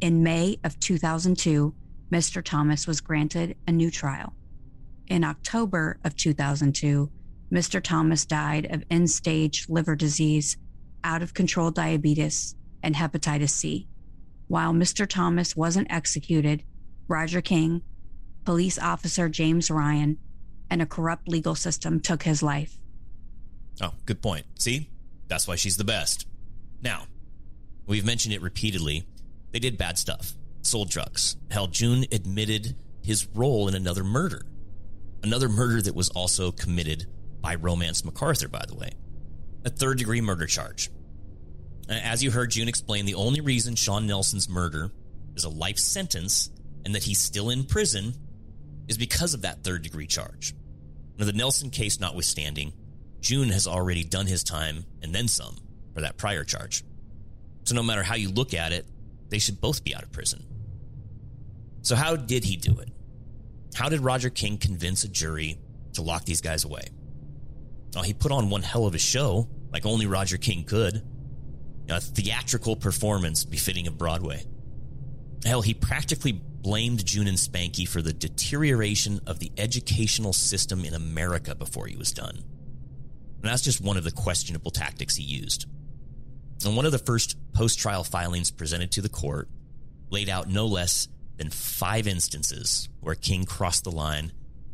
In 0.01 0.23
May 0.23 0.59
of 0.65 0.79
2002, 0.79 1.75
Mr. 2.13 2.43
Thomas 2.43 2.87
was 2.87 3.01
granted 3.01 3.57
a 3.67 3.73
new 3.73 3.91
trial. 3.91 4.33
In 5.09 5.25
October 5.25 5.99
of 6.05 6.17
2002, 6.17 7.11
Mr. 7.53 7.83
Thomas 7.83 8.25
died 8.25 8.69
of 8.71 8.85
end 8.91 9.11
stage 9.11 9.67
liver 9.69 9.97
disease 9.97 10.57
out 11.05 11.23
of 11.23 11.35
control 11.35 11.71
diabetes, 11.71 12.55
and 12.83 12.95
hepatitis 12.95 13.51
C. 13.51 13.89
While 14.49 14.73
Mr. 14.73 15.07
Thomas 15.07 15.57
wasn't 15.57 15.91
executed, 15.91 16.65
Roger 17.09 17.41
King, 17.41 17.83
police 18.45 18.79
officer 18.79 19.29
James 19.29 19.71
Ryan, 19.71 20.19
and 20.71 20.83
a 20.83 20.87
corrupt 20.87 21.29
legal 21.29 21.55
system 21.55 22.01
took 22.01 22.23
his 22.23 22.43
life. 22.43 22.79
Oh, 23.81 23.93
good 24.07 24.23
point. 24.23 24.47
See? 24.59 24.91
That's 25.29 25.47
why 25.47 25.57
she's 25.57 25.77
the 25.77 25.85
best. 25.85 26.27
Now, 26.83 27.05
we've 27.87 28.05
mentioned 28.05 28.35
it 28.35 28.43
repeatedly. 28.43 29.05
They 29.53 29.59
did 29.59 29.79
bad 29.79 29.99
stuff, 29.99 30.33
sold 30.63 30.91
drugs. 30.91 31.37
Hell, 31.51 31.67
June 31.67 32.05
admitted 32.13 32.77
his 33.03 33.27
role 33.35 33.69
in 33.69 33.75
another 33.75 34.05
murder. 34.05 34.47
Another 35.23 35.49
murder 35.49 35.83
that 35.83 35.95
was 35.95 36.09
also 36.11 36.51
committed 36.51 37.07
by 37.41 37.55
Romance 37.55 38.05
MacArthur, 38.05 38.49
by 38.49 38.65
the 38.67 38.75
way 38.75 38.91
a 39.65 39.71
third 39.71 39.99
degree 39.99 40.21
murder 40.21 40.47
charge. 40.47 40.91
As 41.89 42.23
you 42.23 42.31
heard 42.31 42.51
June 42.51 42.69
explain, 42.69 43.05
the 43.05 43.15
only 43.15 43.41
reason 43.41 43.75
Sean 43.75 44.07
Nelson's 44.07 44.49
murder 44.49 44.91
is 45.35 45.45
a 45.45 45.49
life 45.49 45.79
sentence 45.79 46.51
and 46.85 46.95
that 46.95 47.03
he's 47.03 47.19
still 47.19 47.51
in 47.51 47.65
prison 47.65 48.15
is 48.89 48.97
because 48.97 49.35
of 49.35 49.43
that 49.43 49.65
third 49.65 49.83
degree 49.83 50.07
charge. 50.07 50.55
Now, 51.19 51.27
the 51.27 51.33
Nelson 51.33 51.71
case 51.71 52.01
notwithstanding, 52.01 52.73
June 53.21 53.51
has 53.51 53.67
already 53.67 54.05
done 54.05 54.27
his 54.27 54.43
time 54.43 54.85
and 55.03 55.15
then 55.15 55.29
some 55.29 55.57
for 55.95 56.01
that 56.01 56.17
prior 56.17 56.45
charge. 56.45 56.85
So, 57.65 57.75
no 57.75 57.83
matter 57.83 58.03
how 58.03 58.15
you 58.15 58.31
look 58.31 58.55
at 58.55 58.73
it, 58.73 58.87
they 59.29 59.39
should 59.39 59.61
both 59.61 59.85
be 59.85 59.95
out 59.95 60.03
of 60.03 60.13
prison. 60.13 60.45
So, 61.83 61.95
how 61.95 62.17
did 62.17 62.45
he 62.45 62.57
do 62.57 62.79
it? 62.79 62.89
How 63.75 63.89
did 63.89 64.01
Roger 64.01 64.31
King 64.31 64.59
convince 64.59 65.05
a 65.05 65.09
jury 65.09 65.59
to 65.95 66.03
lock 66.03 66.25
these 66.25 66.41
guys 66.41 66.65
away? 66.65 66.89
Oh, 67.97 68.03
he 68.03 68.15
put 68.15 68.33
on 68.33 68.51
one 68.51 68.63
hell 68.63 68.87
of 68.87 68.95
a 68.95 68.99
show, 68.99 69.49
like 69.73 69.87
only 69.87 70.07
Roger 70.07 70.37
King 70.37 70.65
could. 70.65 71.03
A 71.89 72.01
theatrical 72.01 72.77
performance 72.77 73.45
befitting 73.45 73.89
of 73.89 73.99
Broadway. 73.99 74.45
Hell, 75.45 75.63
he 75.63 75.75
practically 75.75 76.33
blamed 76.33 77.05
June 77.05 77.27
and 77.27 77.39
Spanky 77.39 77.89
for 77.89 78.03
the 78.03 78.13
deterioration 78.13 79.21
of 79.27 79.39
the 79.39 79.51
educational 79.57 80.33
system 80.33 80.85
in 80.85 80.95
America 80.95 81.55
before 81.55 81.87
he 81.87 81.97
was 81.97 82.13
done. 82.13 82.37
And 82.37 83.51
that's 83.51 83.63
just 83.63 83.81
one 83.81 83.97
of 83.97 84.05
the 84.05 84.13
questionable 84.13 84.71
tactics 84.71 85.17
he 85.17 85.25
used. 85.25 85.67
And 86.65 86.77
one 86.77 86.85
of 86.85 86.93
the 86.93 86.99
first 86.99 87.37
post 87.55 87.79
trial 87.79 88.05
filings 88.05 88.51
presented 88.51 88.93
to 88.93 89.03
the 89.03 89.09
court 89.09 89.49
laid 90.11 90.29
out 90.29 90.49
no 90.49 90.67
less 90.67 91.09
than 91.39 91.49
five 91.49 92.07
instances 92.07 92.89
where 93.01 93.15
King 93.15 93.47
crossed 93.47 93.85
the 93.85 93.91
line 93.91 94.31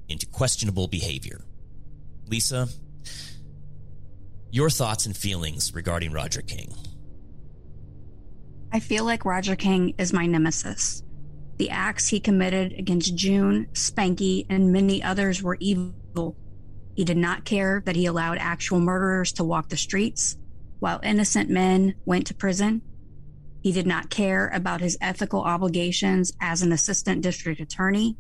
into 0.09 0.27
questionable 0.27 0.89
behavior. 0.89 1.41
Lisa, 2.27 2.69
your 4.51 4.71
thoughts 4.71 5.07
and 5.07 5.17
feelings 5.17 5.75
regarding 5.75 6.13
Roger 6.13 6.43
King. 6.43 6.73
I 8.73 8.81
feel 8.81 9.05
like 9.05 9.25
Roger 9.25 9.57
King 9.57 9.95
is 9.99 10.13
my 10.13 10.27
nemesis. 10.27 11.03
The 11.59 11.71
acts 11.71 12.09
he 12.09 12.21
committed 12.21 12.73
against 12.73 13.15
June, 13.15 13.69
Spanky, 13.73 14.47
and 14.51 14.73
many 14.73 15.03
others 15.03 15.43
were 15.43 15.57
evil. 15.61 16.37
He 16.95 17.05
did 17.05 17.17
not 17.17 17.45
care 17.45 17.83
that 17.87 17.97
he 17.97 18.07
allowed 18.07 18.39
actual 18.39 18.81
murderers 18.81 19.33
to 19.33 19.45
walk 19.45 19.69
the 19.69 19.77
streets 19.77 20.37
while 20.79 21.01
innocent 21.03 21.49
men 21.49 21.95
went 22.05 22.27
to 22.27 22.35
prison. 22.35 22.83
He 23.63 23.73
did 23.73 23.87
not 23.87 24.11
care 24.11 24.49
about 24.49 24.81
his 24.81 24.99
ethical 25.01 25.43
obligations 25.43 26.33
as 26.41 26.63
an 26.63 26.73
assistant 26.73 27.23
district 27.23 27.61
attorney. 27.61 28.17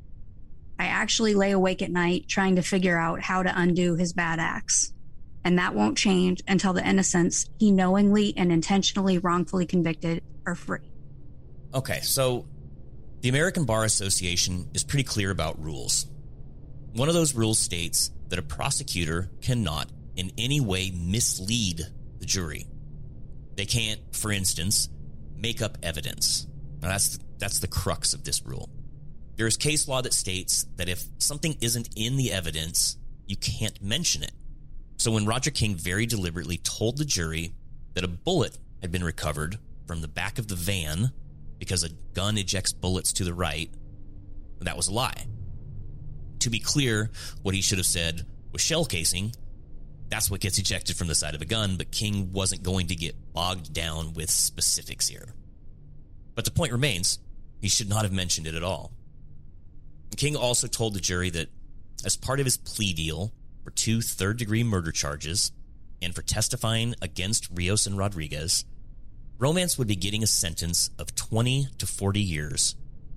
I 0.78 0.86
actually 0.86 1.34
lay 1.34 1.52
awake 1.52 1.82
at 1.82 1.90
night 1.90 2.28
trying 2.28 2.56
to 2.56 2.62
figure 2.62 2.98
out 2.98 3.20
how 3.20 3.42
to 3.42 3.52
undo 3.54 3.94
his 3.94 4.12
bad 4.12 4.38
acts 4.38 4.92
and 5.46 5.60
that 5.60 5.76
won't 5.76 5.96
change 5.96 6.42
until 6.48 6.72
the 6.72 6.84
innocents 6.84 7.48
he 7.60 7.70
knowingly 7.70 8.34
and 8.36 8.50
intentionally 8.50 9.18
wrongfully 9.18 9.64
convicted 9.64 10.20
are 10.44 10.56
free. 10.56 10.90
Okay, 11.72 12.00
so 12.00 12.44
the 13.20 13.28
American 13.28 13.64
Bar 13.64 13.84
Association 13.84 14.68
is 14.74 14.82
pretty 14.82 15.04
clear 15.04 15.30
about 15.30 15.62
rules. 15.62 16.06
One 16.94 17.08
of 17.08 17.14
those 17.14 17.36
rules 17.36 17.60
states 17.60 18.10
that 18.28 18.40
a 18.40 18.42
prosecutor 18.42 19.30
cannot 19.40 19.88
in 20.16 20.32
any 20.36 20.60
way 20.60 20.90
mislead 20.90 21.80
the 22.18 22.26
jury. 22.26 22.66
They 23.54 23.66
can't, 23.66 24.00
for 24.10 24.32
instance, 24.32 24.88
make 25.36 25.62
up 25.62 25.78
evidence. 25.80 26.48
Now 26.82 26.88
that's 26.88 27.20
that's 27.38 27.60
the 27.60 27.68
crux 27.68 28.14
of 28.14 28.24
this 28.24 28.44
rule. 28.44 28.68
There 29.36 29.46
is 29.46 29.56
case 29.56 29.86
law 29.86 30.00
that 30.02 30.14
states 30.14 30.66
that 30.76 30.88
if 30.88 31.04
something 31.18 31.56
isn't 31.60 31.90
in 31.94 32.16
the 32.16 32.32
evidence, 32.32 32.96
you 33.26 33.36
can't 33.36 33.80
mention 33.82 34.22
it. 34.22 34.32
So 34.96 35.12
when 35.12 35.26
Roger 35.26 35.50
King 35.50 35.74
very 35.74 36.06
deliberately 36.06 36.56
told 36.58 36.96
the 36.96 37.04
jury 37.04 37.52
that 37.94 38.04
a 38.04 38.08
bullet 38.08 38.58
had 38.80 38.90
been 38.90 39.04
recovered 39.04 39.58
from 39.86 40.00
the 40.00 40.08
back 40.08 40.38
of 40.38 40.48
the 40.48 40.56
van 40.56 41.12
because 41.58 41.84
a 41.84 41.90
gun 42.14 42.38
ejects 42.38 42.72
bullets 42.72 43.12
to 43.14 43.24
the 43.24 43.34
right, 43.34 43.70
that 44.60 44.76
was 44.76 44.88
a 44.88 44.92
lie. 44.92 45.26
To 46.40 46.50
be 46.50 46.58
clear, 46.58 47.10
what 47.42 47.54
he 47.54 47.60
should 47.60 47.78
have 47.78 47.86
said 47.86 48.26
was 48.52 48.62
shell 48.62 48.84
casing. 48.84 49.34
That's 50.08 50.30
what 50.30 50.40
gets 50.40 50.58
ejected 50.58 50.96
from 50.96 51.08
the 51.08 51.14
side 51.14 51.34
of 51.34 51.42
a 51.42 51.46
gun, 51.46 51.76
but 51.76 51.90
King 51.90 52.32
wasn't 52.32 52.62
going 52.62 52.86
to 52.88 52.94
get 52.94 53.32
bogged 53.32 53.72
down 53.72 54.14
with 54.14 54.30
specifics 54.30 55.08
here. 55.08 55.34
But 56.34 56.44
the 56.44 56.50
point 56.50 56.72
remains, 56.72 57.18
he 57.60 57.68
should 57.68 57.88
not 57.88 58.02
have 58.02 58.12
mentioned 58.12 58.46
it 58.46 58.54
at 58.54 58.62
all. 58.62 58.92
King 60.14 60.36
also 60.36 60.66
told 60.66 60.94
the 60.94 61.00
jury 61.00 61.30
that 61.30 61.48
as 62.04 62.16
part 62.16 62.40
of 62.40 62.46
his 62.46 62.56
plea 62.56 62.92
deal, 62.92 63.32
for 63.64 63.72
two 63.72 64.00
third 64.00 64.38
degree 64.38 64.62
murder 64.62 64.92
charges 64.92 65.50
and 66.00 66.14
for 66.14 66.22
testifying 66.22 66.94
against 67.02 67.48
Rios 67.52 67.86
and 67.88 67.98
Rodriguez, 67.98 68.64
Romance 69.38 69.76
would 69.76 69.88
be 69.88 69.96
getting 69.96 70.22
a 70.22 70.28
sentence 70.28 70.90
of 71.00 71.16
20 71.16 71.66
to 71.78 71.86
40 71.86 72.20
years, 72.20 72.76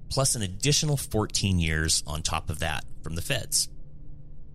plus 0.10 0.34
an 0.34 0.42
additional 0.42 0.98
14 0.98 1.60
years 1.60 2.04
on 2.08 2.24
top 2.24 2.50
of 2.50 2.60
that 2.60 2.84
from 3.04 3.14
the 3.14 3.22
feds. 3.22 3.70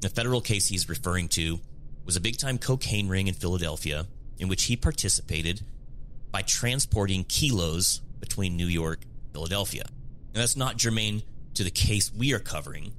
The 0.01 0.09
federal 0.09 0.41
case 0.41 0.67
he's 0.67 0.89
referring 0.89 1.29
to 1.29 1.61
was 2.05 2.17
a 2.17 2.21
big 2.21 2.39
time 2.39 2.59
cocaine 2.59 3.09
ring 3.09 3.29
in 3.29 3.35
Philadelphia 3.35 4.07
in 4.39 4.49
which 4.49 4.65
he 4.65 4.77
participated 4.77 5.63
by 6.33 6.43
transporting 6.43 7.23
kilos 7.23 8.01
between 8.19 8.57
New 8.57 8.67
York 8.67 9.05
and 9.05 9.33
Philadelphia. 9.33 9.85
And 9.87 10.43
that's 10.43 10.57
not 10.57 10.77
germane 10.77 11.23
to 11.55 11.65
the 11.65 11.71
case 11.71 12.13
we 12.13 12.33
are 12.33 12.39
covering, 12.39 12.93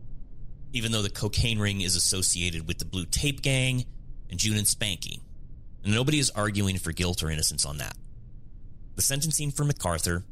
even 0.73 0.91
though 0.91 1.01
the 1.01 1.09
cocaine 1.09 1.59
ring 1.59 1.81
is 1.81 1.95
associated 1.95 2.67
with 2.67 2.79
the 2.79 2.85
Blue 2.85 3.05
Tape 3.05 3.41
Gang 3.41 3.85
and 4.29 4.39
June 4.39 4.57
and 4.57 4.67
Spanky. 4.67 5.19
And 5.83 5.93
nobody 5.93 6.19
is 6.19 6.31
arguing 6.31 6.77
for 6.77 6.91
guilt 6.91 7.21
or 7.23 7.29
innocence 7.29 7.65
on 7.65 7.77
that. 7.77 7.95
The 8.95 9.01
sentencing 9.01 9.51
for 9.51 9.65
MacArthur 9.65 10.23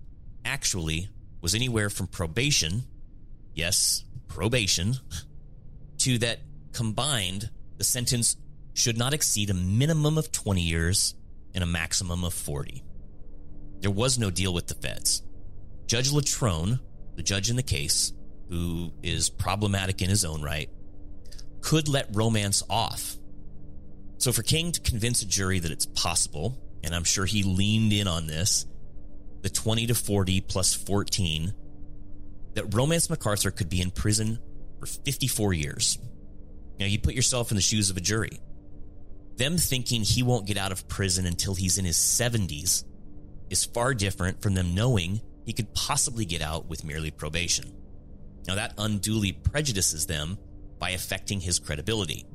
actually 0.45 1.09
was 1.41 1.53
anywhere 1.53 1.89
from 1.89 2.07
probation, 2.07 2.83
yes, 3.53 4.03
probation, 4.27 4.95
to 5.99 6.17
that 6.19 6.39
combined, 6.71 7.49
the 7.77 7.83
sentence 7.83 8.37
should 8.73 8.97
not 8.97 9.13
exceed 9.13 9.49
a 9.49 9.53
minimum 9.53 10.17
of 10.17 10.31
20 10.31 10.61
years 10.61 11.15
and 11.53 11.63
a 11.63 11.67
maximum 11.67 12.23
of 12.23 12.33
40. 12.33 12.83
There 13.79 13.91
was 13.91 14.17
no 14.17 14.29
deal 14.29 14.53
with 14.53 14.67
the 14.67 14.75
feds. 14.75 15.21
Judge 15.85 16.11
Latrone, 16.11 16.79
the 17.15 17.23
judge 17.23 17.49
in 17.49 17.55
the 17.55 17.63
case, 17.63 18.13
who 18.49 18.91
is 19.01 19.29
problematic 19.29 20.01
in 20.01 20.09
his 20.09 20.25
own 20.25 20.41
right, 20.41 20.69
could 21.61 21.87
let 21.87 22.15
romance 22.15 22.63
off. 22.69 23.15
So 24.17 24.31
for 24.31 24.43
King 24.43 24.71
to 24.71 24.81
convince 24.81 25.21
a 25.21 25.27
jury 25.27 25.59
that 25.59 25.71
it's 25.71 25.85
possible, 25.85 26.57
and 26.83 26.93
I'm 26.93 27.03
sure 27.03 27.25
he 27.25 27.43
leaned 27.43 27.93
in 27.93 28.07
on 28.07 28.27
this, 28.27 28.65
the 29.41 29.49
20 29.49 29.87
to 29.87 29.95
40 29.95 30.41
plus 30.41 30.73
14, 30.73 31.53
that 32.53 32.73
Romance 32.73 33.09
MacArthur 33.09 33.51
could 33.51 33.69
be 33.69 33.81
in 33.81 33.91
prison 33.91 34.39
for 34.79 34.85
54 34.85 35.53
years. 35.53 35.97
Now, 36.79 36.85
you 36.85 36.99
put 36.99 37.15
yourself 37.15 37.51
in 37.51 37.55
the 37.55 37.61
shoes 37.61 37.89
of 37.89 37.97
a 37.97 38.01
jury. 38.01 38.39
Them 39.37 39.57
thinking 39.57 40.03
he 40.03 40.23
won't 40.23 40.47
get 40.47 40.57
out 40.57 40.71
of 40.71 40.87
prison 40.87 41.25
until 41.25 41.55
he's 41.55 41.77
in 41.77 41.85
his 41.85 41.97
70s 41.97 42.83
is 43.49 43.65
far 43.65 43.93
different 43.93 44.41
from 44.41 44.53
them 44.53 44.75
knowing 44.75 45.21
he 45.45 45.53
could 45.53 45.73
possibly 45.73 46.25
get 46.25 46.41
out 46.41 46.67
with 46.67 46.83
merely 46.83 47.11
probation. 47.11 47.73
Now, 48.47 48.55
that 48.55 48.73
unduly 48.77 49.31
prejudices 49.31 50.05
them 50.05 50.37
by 50.79 50.91
affecting 50.91 51.39
his 51.39 51.59
credibility. 51.59 52.25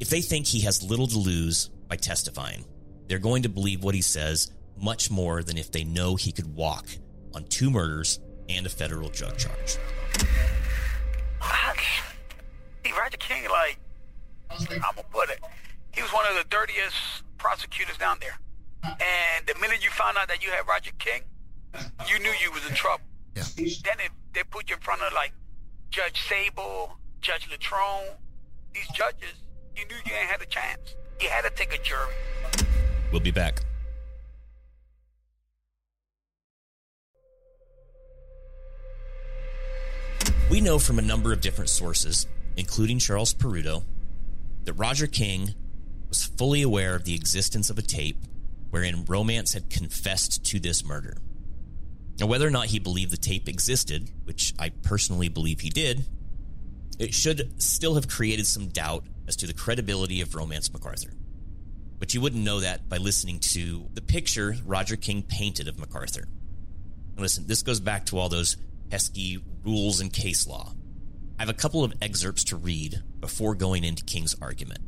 If 0.00 0.10
they 0.10 0.20
think 0.20 0.46
he 0.46 0.60
has 0.60 0.82
little 0.82 1.06
to 1.06 1.18
lose 1.18 1.68
by 1.88 1.96
testifying, 1.96 2.64
they're 3.06 3.18
going 3.18 3.44
to 3.44 3.48
believe 3.48 3.84
what 3.84 3.94
he 3.94 4.02
says 4.02 4.50
much 4.76 5.10
more 5.10 5.42
than 5.42 5.58
if 5.58 5.70
they 5.70 5.84
know 5.84 6.16
he 6.16 6.32
could 6.32 6.54
walk 6.54 6.86
on 7.34 7.44
two 7.44 7.70
murders 7.70 8.18
and 8.48 8.66
a 8.66 8.70
federal 8.70 9.08
drug 9.10 9.36
charge. 9.36 9.78
See, 12.84 12.98
Roger 12.98 13.16
King, 13.16 13.44
like, 13.50 13.78
I'm 14.50 14.66
gonna 14.66 15.08
put 15.10 15.30
it, 15.30 15.38
he 15.94 16.02
was 16.02 16.12
one 16.12 16.26
of 16.26 16.34
the 16.34 16.44
dirtiest 16.50 17.22
prosecutors 17.38 17.96
down 17.96 18.18
there. 18.20 18.38
And 18.84 19.46
the 19.46 19.54
minute 19.60 19.84
you 19.84 19.90
found 19.90 20.18
out 20.18 20.28
that 20.28 20.42
you 20.42 20.50
had 20.50 20.66
Roger 20.66 20.90
King, 20.98 21.22
you 22.08 22.18
knew 22.18 22.32
you 22.42 22.52
was 22.52 22.66
in 22.68 22.74
trouble. 22.74 23.04
Yeah. 23.34 23.44
Then 23.56 23.94
they, 23.98 24.08
they 24.34 24.42
put 24.44 24.68
you 24.68 24.76
in 24.76 24.82
front 24.82 25.02
of 25.02 25.12
like 25.12 25.32
Judge 25.90 26.22
Sabo, 26.28 26.96
Judge 27.20 27.48
Latrone, 27.50 28.14
these 28.74 28.88
judges. 28.88 29.34
You 29.76 29.86
knew 29.86 29.96
you 30.04 30.12
ain't 30.14 30.28
had 30.28 30.42
a 30.42 30.46
chance. 30.46 30.94
You 31.20 31.28
had 31.28 31.42
to 31.42 31.50
take 31.50 31.74
a 31.74 31.82
jury. 31.82 32.12
We'll 33.10 33.20
be 33.20 33.30
back. 33.30 33.62
We 40.50 40.60
know 40.60 40.78
from 40.78 40.98
a 40.98 41.02
number 41.02 41.32
of 41.32 41.40
different 41.40 41.70
sources, 41.70 42.26
including 42.56 42.98
Charles 42.98 43.32
Peruto, 43.32 43.84
that 44.64 44.74
Roger 44.74 45.06
King 45.06 45.54
was 46.08 46.24
fully 46.24 46.60
aware 46.60 46.94
of 46.94 47.04
the 47.04 47.14
existence 47.14 47.70
of 47.70 47.78
a 47.78 47.82
tape 47.82 48.18
wherein 48.68 49.04
Romance 49.06 49.54
had 49.54 49.70
confessed 49.70 50.44
to 50.44 50.60
this 50.60 50.84
murder. 50.84 51.16
Now, 52.18 52.26
whether 52.26 52.46
or 52.46 52.50
not 52.50 52.66
he 52.66 52.78
believed 52.78 53.10
the 53.10 53.16
tape 53.16 53.48
existed, 53.48 54.10
which 54.24 54.54
I 54.58 54.68
personally 54.68 55.28
believe 55.28 55.60
he 55.60 55.70
did, 55.70 56.04
it 56.98 57.14
should 57.14 57.60
still 57.60 57.94
have 57.94 58.08
created 58.08 58.46
some 58.46 58.68
doubt 58.68 59.04
as 59.26 59.36
to 59.36 59.46
the 59.46 59.54
credibility 59.54 60.20
of 60.20 60.34
Romance 60.34 60.72
MacArthur. 60.72 61.12
But 61.98 62.14
you 62.14 62.20
wouldn't 62.20 62.44
know 62.44 62.60
that 62.60 62.88
by 62.88 62.98
listening 62.98 63.38
to 63.40 63.88
the 63.94 64.00
picture 64.00 64.56
Roger 64.64 64.96
King 64.96 65.22
painted 65.22 65.68
of 65.68 65.78
MacArthur. 65.78 66.28
And 67.12 67.20
listen, 67.20 67.46
this 67.46 67.62
goes 67.62 67.80
back 67.80 68.06
to 68.06 68.18
all 68.18 68.28
those 68.28 68.56
pesky 68.90 69.42
rules 69.64 70.00
and 70.00 70.12
case 70.12 70.46
law. 70.46 70.74
I 71.38 71.42
have 71.42 71.48
a 71.48 71.54
couple 71.54 71.82
of 71.82 71.94
excerpts 72.02 72.44
to 72.44 72.56
read 72.56 73.02
before 73.20 73.54
going 73.54 73.84
into 73.84 74.04
King's 74.04 74.36
argument. 74.40 74.80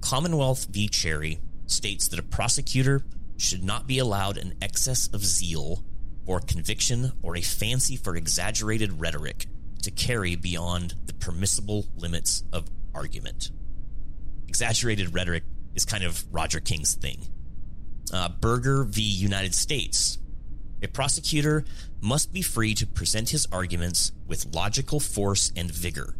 Commonwealth 0.00 0.66
v. 0.70 0.88
Cherry 0.88 1.40
states 1.66 2.08
that 2.08 2.18
a 2.18 2.22
prosecutor 2.22 3.04
should 3.36 3.62
not 3.62 3.86
be 3.86 3.98
allowed 3.98 4.36
an 4.36 4.54
excess 4.60 5.08
of 5.08 5.24
zeal 5.24 5.84
or 6.28 6.40
conviction 6.40 7.10
or 7.22 7.36
a 7.36 7.40
fancy 7.40 7.96
for 7.96 8.14
exaggerated 8.14 9.00
rhetoric 9.00 9.46
to 9.82 9.90
carry 9.90 10.36
beyond 10.36 10.94
the 11.06 11.14
permissible 11.14 11.86
limits 11.96 12.44
of 12.52 12.68
argument. 12.94 13.50
Exaggerated 14.46 15.14
rhetoric 15.14 15.42
is 15.74 15.84
kind 15.84 16.04
of 16.04 16.24
Roger 16.30 16.60
King's 16.60 16.94
thing. 16.94 17.26
Uh, 18.12 18.28
Berger 18.28 18.84
v. 18.84 19.02
United 19.02 19.54
States. 19.54 20.18
A 20.82 20.86
prosecutor 20.86 21.64
must 22.00 22.32
be 22.32 22.42
free 22.42 22.74
to 22.74 22.86
present 22.86 23.30
his 23.30 23.46
arguments 23.50 24.12
with 24.26 24.54
logical 24.54 25.00
force 25.00 25.50
and 25.56 25.70
vigor. 25.70 26.14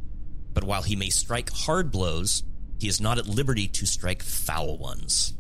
But 0.53 0.65
while 0.65 0.83
he 0.83 0.97
may 0.97 1.11
strike 1.11 1.51
hard 1.51 1.93
blows, 1.93 2.43
he 2.81 2.89
is 2.89 3.01
not 3.01 3.19
at 3.19 3.29
liberty 3.29 3.69
to 3.69 3.87
strike 3.87 4.23
foul 4.23 4.79
ones. 4.79 5.35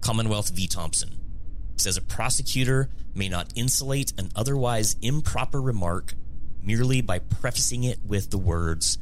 Commonwealth 0.00 0.50
v. 0.50 0.66
Thompson 0.66 1.18
says 1.80 1.96
a 1.96 2.02
prosecutor 2.02 2.90
may 3.14 3.28
not 3.28 3.52
insulate 3.54 4.12
an 4.18 4.30
otherwise 4.34 4.96
improper 5.02 5.60
remark 5.60 6.14
merely 6.62 7.00
by 7.00 7.18
prefacing 7.18 7.84
it 7.84 7.98
with 8.06 8.30
the 8.30 8.38
words, 8.38 8.98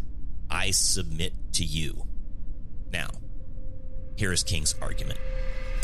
I 0.51 0.71
submit 0.71 1.33
to 1.55 1.65
you. 1.65 2.07
Now, 2.93 3.09
here 4.17 4.33
is 4.33 4.43
King's 4.43 4.75
argument. 4.81 5.19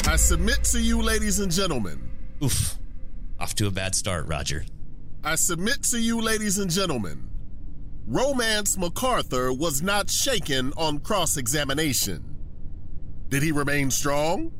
I 0.06 0.16
submit 0.16 0.64
to 0.64 0.80
you, 0.80 1.02
ladies 1.02 1.38
and 1.38 1.50
gentlemen. 1.50 2.08
Oof. 2.42 2.76
Off 3.40 3.54
to 3.56 3.66
a 3.66 3.70
bad 3.70 3.94
start, 3.94 4.26
Roger. 4.26 4.64
I 5.24 5.36
submit 5.36 5.82
to 5.84 6.00
you, 6.00 6.20
ladies 6.20 6.58
and 6.58 6.70
gentlemen. 6.70 7.28
Romance 8.06 8.76
MacArthur 8.76 9.52
was 9.52 9.82
not 9.82 10.10
shaken 10.10 10.72
on 10.76 10.98
cross 10.98 11.36
examination. 11.36 12.36
Did 13.28 13.42
he 13.42 13.52
remain 13.52 13.90
strong? 13.90 14.52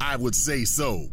I 0.00 0.16
would 0.16 0.34
say 0.34 0.64
so. 0.64 1.08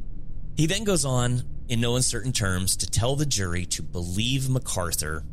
He 0.58 0.66
then 0.66 0.84
goes 0.84 1.06
on, 1.06 1.44
in 1.70 1.80
no 1.80 1.96
uncertain 1.96 2.34
terms, 2.34 2.76
to 2.78 2.88
tell 2.88 3.16
the 3.16 3.28
jury 3.28 3.66
to 3.68 3.84
believe 3.84 4.50
MacArthur. 4.50 5.24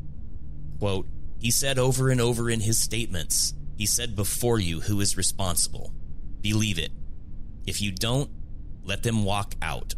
Quote, 0.78 1.08
he 1.38 1.50
said 1.50 1.78
over 1.78 2.10
and 2.10 2.20
over 2.20 2.50
in 2.50 2.60
his 2.60 2.78
statements, 2.78 3.54
he 3.76 3.87
said 3.87 4.14
before 4.14 4.58
you 4.58 4.80
who 4.80 5.00
is 5.00 5.16
responsible. 5.16 5.92
Believe 6.42 6.78
it. 6.78 6.92
If 7.66 7.80
you 7.80 7.90
don't, 7.90 8.30
let 8.84 9.02
them 9.02 9.24
walk 9.24 9.54
out. 9.62 9.94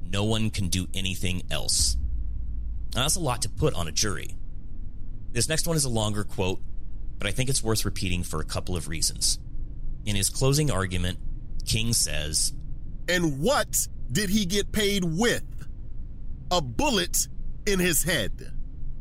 No 0.00 0.24
one 0.24 0.50
can 0.50 0.68
do 0.68 0.86
anything 0.94 1.42
else. 1.50 1.96
Now, 2.94 3.02
that's 3.02 3.16
a 3.16 3.20
lot 3.20 3.42
to 3.42 3.48
put 3.48 3.74
on 3.74 3.88
a 3.88 3.92
jury. 3.92 4.36
This 5.32 5.48
next 5.48 5.66
one 5.66 5.76
is 5.76 5.84
a 5.84 5.90
longer 5.90 6.22
quote, 6.22 6.60
but 7.18 7.26
I 7.26 7.32
think 7.32 7.50
it's 7.50 7.62
worth 7.62 7.84
repeating 7.84 8.22
for 8.22 8.40
a 8.40 8.44
couple 8.44 8.76
of 8.76 8.88
reasons. 8.88 9.40
In 10.06 10.14
his 10.14 10.30
closing 10.30 10.70
argument, 10.70 11.18
King 11.66 11.92
says, 11.92 12.52
And 13.08 13.40
what 13.40 13.88
did 14.12 14.30
he 14.30 14.44
get 14.44 14.72
paid 14.72 15.04
with? 15.04 15.44
A 16.50 16.60
bullet 16.60 17.28
in 17.66 17.78
his 17.78 18.02
head. 18.04 18.52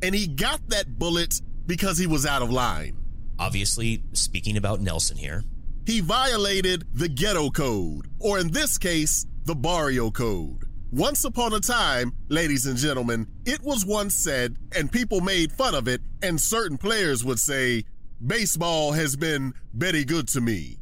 And 0.01 0.13
he 0.15 0.27
got 0.27 0.67
that 0.69 0.97
bullet 0.99 1.41
because 1.65 1.97
he 1.97 2.07
was 2.07 2.25
out 2.25 2.41
of 2.41 2.49
line. 2.51 2.95
obviously 3.39 4.03
speaking 4.13 4.57
about 4.57 4.81
Nelson 4.81 5.17
here. 5.17 5.43
He 5.85 6.01
violated 6.01 6.85
the 6.93 7.07
ghetto 7.07 7.49
code, 7.49 8.07
or 8.19 8.39
in 8.39 8.51
this 8.51 8.77
case, 8.77 9.25
the 9.45 9.55
barrio 9.55 10.11
code. 10.11 10.63
Once 10.91 11.23
upon 11.23 11.53
a 11.53 11.59
time, 11.59 12.13
ladies 12.29 12.65
and 12.65 12.77
gentlemen, 12.77 13.27
it 13.45 13.61
was 13.61 13.85
once 13.85 14.15
said, 14.15 14.57
and 14.75 14.91
people 14.91 15.21
made 15.21 15.51
fun 15.51 15.75
of 15.75 15.87
it, 15.87 16.01
and 16.21 16.39
certain 16.39 16.77
players 16.77 17.23
would 17.23 17.39
say, 17.39 17.83
baseball 18.25 18.93
has 18.93 19.15
been 19.15 19.53
very 19.73 20.03
good 20.03 20.27
to 20.29 20.41
me. 20.41 20.76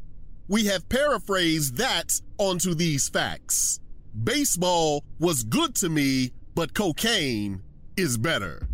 We 0.48 0.66
have 0.66 0.88
paraphrased 0.88 1.76
that 1.76 2.12
onto 2.38 2.74
these 2.74 3.08
facts. 3.08 3.80
Baseball 4.22 5.04
was 5.18 5.42
good 5.42 5.74
to 5.76 5.88
me, 5.88 6.30
but 6.54 6.72
cocaine 6.74 7.62
is 7.96 8.16
better. 8.16 8.68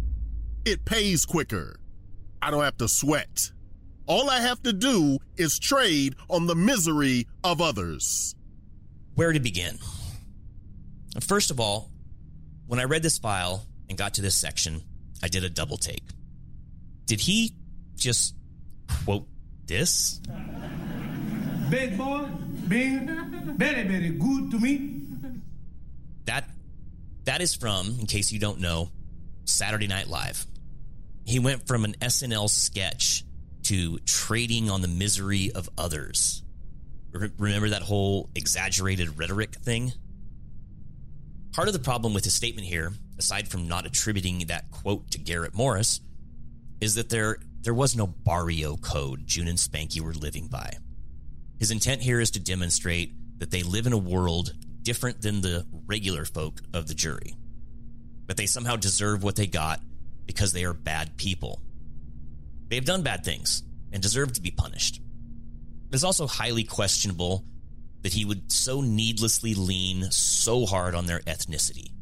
It 0.65 0.85
pays 0.85 1.25
quicker. 1.25 1.81
I 2.41 2.51
don't 2.51 2.63
have 2.63 2.77
to 2.79 2.89
sweat. 2.89 3.51
All 4.07 4.29
I 4.29 4.41
have 4.41 4.63
to 4.65 4.73
do 4.73 5.19
is 5.37 5.59
trade 5.59 6.17
on 6.29 6.47
the 6.47 6.55
misery 6.55 7.27
of 7.43 7.61
others. 7.61 8.35
Where 9.15 9.33
to 9.33 9.41
begin? 9.41 9.79
First 11.21 11.51
of 11.51 11.59
all, 11.59 11.91
when 12.67 12.81
I 12.81 12.85
read 12.85 13.03
this 13.03 13.19
file 13.19 13.67
and 13.89 13.97
got 13.97 14.15
to 14.15 14.23
this 14.23 14.35
section, 14.35 14.83
I 15.23 15.29
did 15.29 15.45
a 15.45 15.51
double 15.51 15.77
take. 15.77 16.05
Did 17.07 17.21
he 17.21 17.55
just 17.97 18.35
quote 19.05 19.27
this? 19.67 20.21
Baseball 21.73 22.29
being 22.69 23.07
very, 23.57 23.85
very 23.85 24.11
good 24.11 24.51
to 24.51 24.59
me. 24.61 25.07
That 26.27 26.45
That 27.25 27.41
is 27.41 27.55
from, 27.55 27.97
in 27.99 28.05
case 28.05 28.31
you 28.31 28.39
don't 28.39 28.61
know, 28.61 28.91
Saturday 29.47 29.87
Night 29.87 30.07
Live. 30.07 30.47
He 31.25 31.39
went 31.39 31.67
from 31.67 31.87
an 31.87 31.95
SNL 31.95 32.51
sketch 32.51 33.25
to 33.63 33.99
trading 34.01 34.69
on 34.69 34.83
the 34.83 34.89
misery 34.89 35.51
of 35.51 35.71
others. 35.79 36.43
Remember 37.39 37.71
that 37.71 37.81
whole 37.81 38.29
exaggerated 38.35 39.19
rhetoric 39.19 39.55
thing? 39.55 39.93
Part 41.53 41.69
of 41.69 41.73
the 41.73 41.81
problem 41.81 42.13
with 42.13 42.25
his 42.25 42.35
statement 42.35 42.67
here, 42.67 42.93
aside 43.19 43.49
from 43.49 43.67
not 43.67 43.87
attributing 43.87 44.41
that 44.49 44.71
quote 44.71 45.11
to 45.13 45.19
Garrett 45.19 45.55
Morris, 45.55 46.03
is 46.83 46.97
that 46.97 47.09
there 47.09 47.39
there 47.63 47.73
was 47.73 47.97
no 47.97 48.09
barrio 48.09 48.77
code 48.77 49.27
June 49.27 49.49
and 49.49 49.57
Spanky 49.57 50.01
were 50.01 50.13
living 50.13 50.49
by. 50.49 50.77
His 51.63 51.71
intent 51.71 52.03
here 52.03 52.19
is 52.19 52.33
to 52.33 52.41
demonstrate 52.41 53.13
that 53.39 53.53
they 53.53 53.63
live 53.63 53.87
in 53.87 53.93
a 53.93 53.97
world 53.97 54.53
different 54.83 55.23
than 55.23 55.43
the 55.43 55.65
regular 55.87 56.25
folk 56.25 56.61
of 56.75 56.89
the 56.89 56.95
jury. 56.95 57.37
But 58.27 58.37
they 58.37 58.47
somehow 58.47 58.75
deserve 58.75 59.23
what 59.23 59.37
they 59.37 59.47
got 59.47 59.81
because 60.27 60.53
they 60.53 60.65
are 60.65 60.75
bad 60.75 61.17
people. 61.17 61.63
They 62.67 62.75
have 62.75 62.85
done 62.85 63.05
bad 63.05 63.25
things 63.25 63.63
and 63.93 64.03
deserve 64.03 64.33
to 64.33 64.43
be 64.43 64.51
punished. 64.51 65.01
It 65.89 65.95
is 65.95 66.03
also 66.03 66.27
highly 66.27 66.65
questionable 66.65 67.45
that 68.01 68.13
he 68.13 68.25
would 68.25 68.51
so 68.51 68.81
needlessly 68.81 69.55
lean 69.55 70.11
so 70.11 70.67
hard 70.67 70.97
on 70.97 71.07
their 71.07 71.21
ethnicity. 71.21 71.93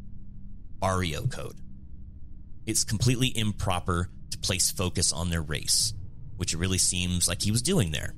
Barrio 0.78 1.26
code. 1.26 1.60
It's 2.64 2.84
completely 2.84 3.30
improper 3.36 4.08
to 4.30 4.38
place 4.38 4.70
focus 4.70 5.12
on 5.12 5.28
their 5.28 5.42
race, 5.42 5.92
which 6.38 6.54
it 6.54 6.58
really 6.58 6.78
seems 6.78 7.28
like 7.28 7.42
he 7.42 7.50
was 7.50 7.60
doing 7.60 7.90
there. 7.90 8.14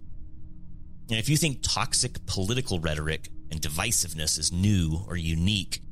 And 1.13 1.19
if 1.19 1.29
you 1.29 1.37
think 1.37 1.59
toxic 1.61 2.25
political 2.25 2.81
rhetoric 2.81 3.29
and 3.51 3.61
divisiveness 3.61 4.39
is 4.39 4.51
new 4.51 5.05
or 5.07 5.15
unique, 5.15 5.83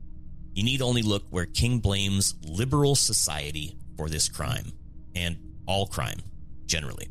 you 0.55 0.63
need 0.63 0.81
only 0.81 1.03
look 1.03 1.25
where 1.29 1.45
King 1.45 1.79
blames 1.79 2.37
liberal 2.43 2.95
society 2.95 3.77
for 3.99 4.09
this 4.09 4.31
crime 4.31 4.73
and 5.15 5.37
all 5.67 5.87
crime 5.87 6.23
generally. 6.65 7.11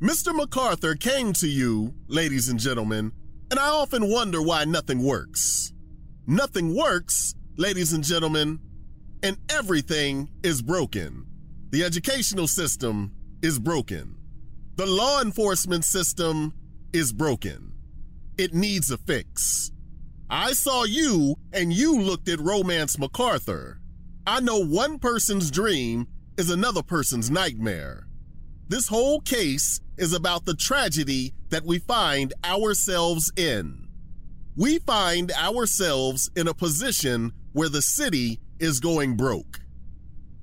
Mr. 0.00 0.32
MacArthur 0.32 0.94
came 0.94 1.32
to 1.32 1.48
you, 1.48 1.92
ladies 2.06 2.48
and 2.48 2.60
gentlemen, 2.60 3.10
and 3.50 3.58
I 3.58 3.66
often 3.66 4.08
wonder 4.08 4.40
why 4.40 4.64
nothing 4.64 5.02
works. 5.02 5.72
Nothing 6.28 6.72
works, 6.72 7.34
ladies 7.56 7.92
and 7.92 8.04
gentlemen, 8.04 8.60
and 9.24 9.38
everything 9.50 10.30
is 10.44 10.62
broken. 10.62 11.26
The 11.70 11.82
educational 11.82 12.46
system 12.46 13.12
is 13.42 13.58
broken. 13.58 14.14
The 14.76 14.86
law 14.86 15.20
enforcement 15.20 15.84
system 15.84 16.54
is 16.92 17.12
broken. 17.12 17.72
It 18.38 18.54
needs 18.54 18.90
a 18.90 18.98
fix. 18.98 19.70
I 20.28 20.52
saw 20.52 20.84
you 20.84 21.36
and 21.52 21.72
you 21.72 22.00
looked 22.00 22.28
at 22.28 22.40
Romance 22.40 22.98
MacArthur. 22.98 23.80
I 24.26 24.40
know 24.40 24.64
one 24.64 24.98
person's 24.98 25.50
dream 25.50 26.06
is 26.38 26.50
another 26.50 26.82
person's 26.82 27.30
nightmare. 27.30 28.06
This 28.68 28.88
whole 28.88 29.20
case 29.20 29.80
is 29.98 30.14
about 30.14 30.46
the 30.46 30.54
tragedy 30.54 31.34
that 31.50 31.64
we 31.64 31.78
find 31.80 32.32
ourselves 32.44 33.30
in. 33.36 33.88
We 34.56 34.78
find 34.78 35.30
ourselves 35.32 36.30
in 36.36 36.48
a 36.48 36.54
position 36.54 37.32
where 37.52 37.68
the 37.68 37.82
city 37.82 38.40
is 38.58 38.80
going 38.80 39.16
broke. 39.16 39.60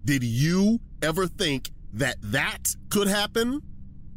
Did 0.05 0.23
you 0.23 0.79
ever 1.01 1.27
think 1.27 1.71
that 1.93 2.17
that 2.21 2.75
could 2.89 3.07
happen? 3.07 3.62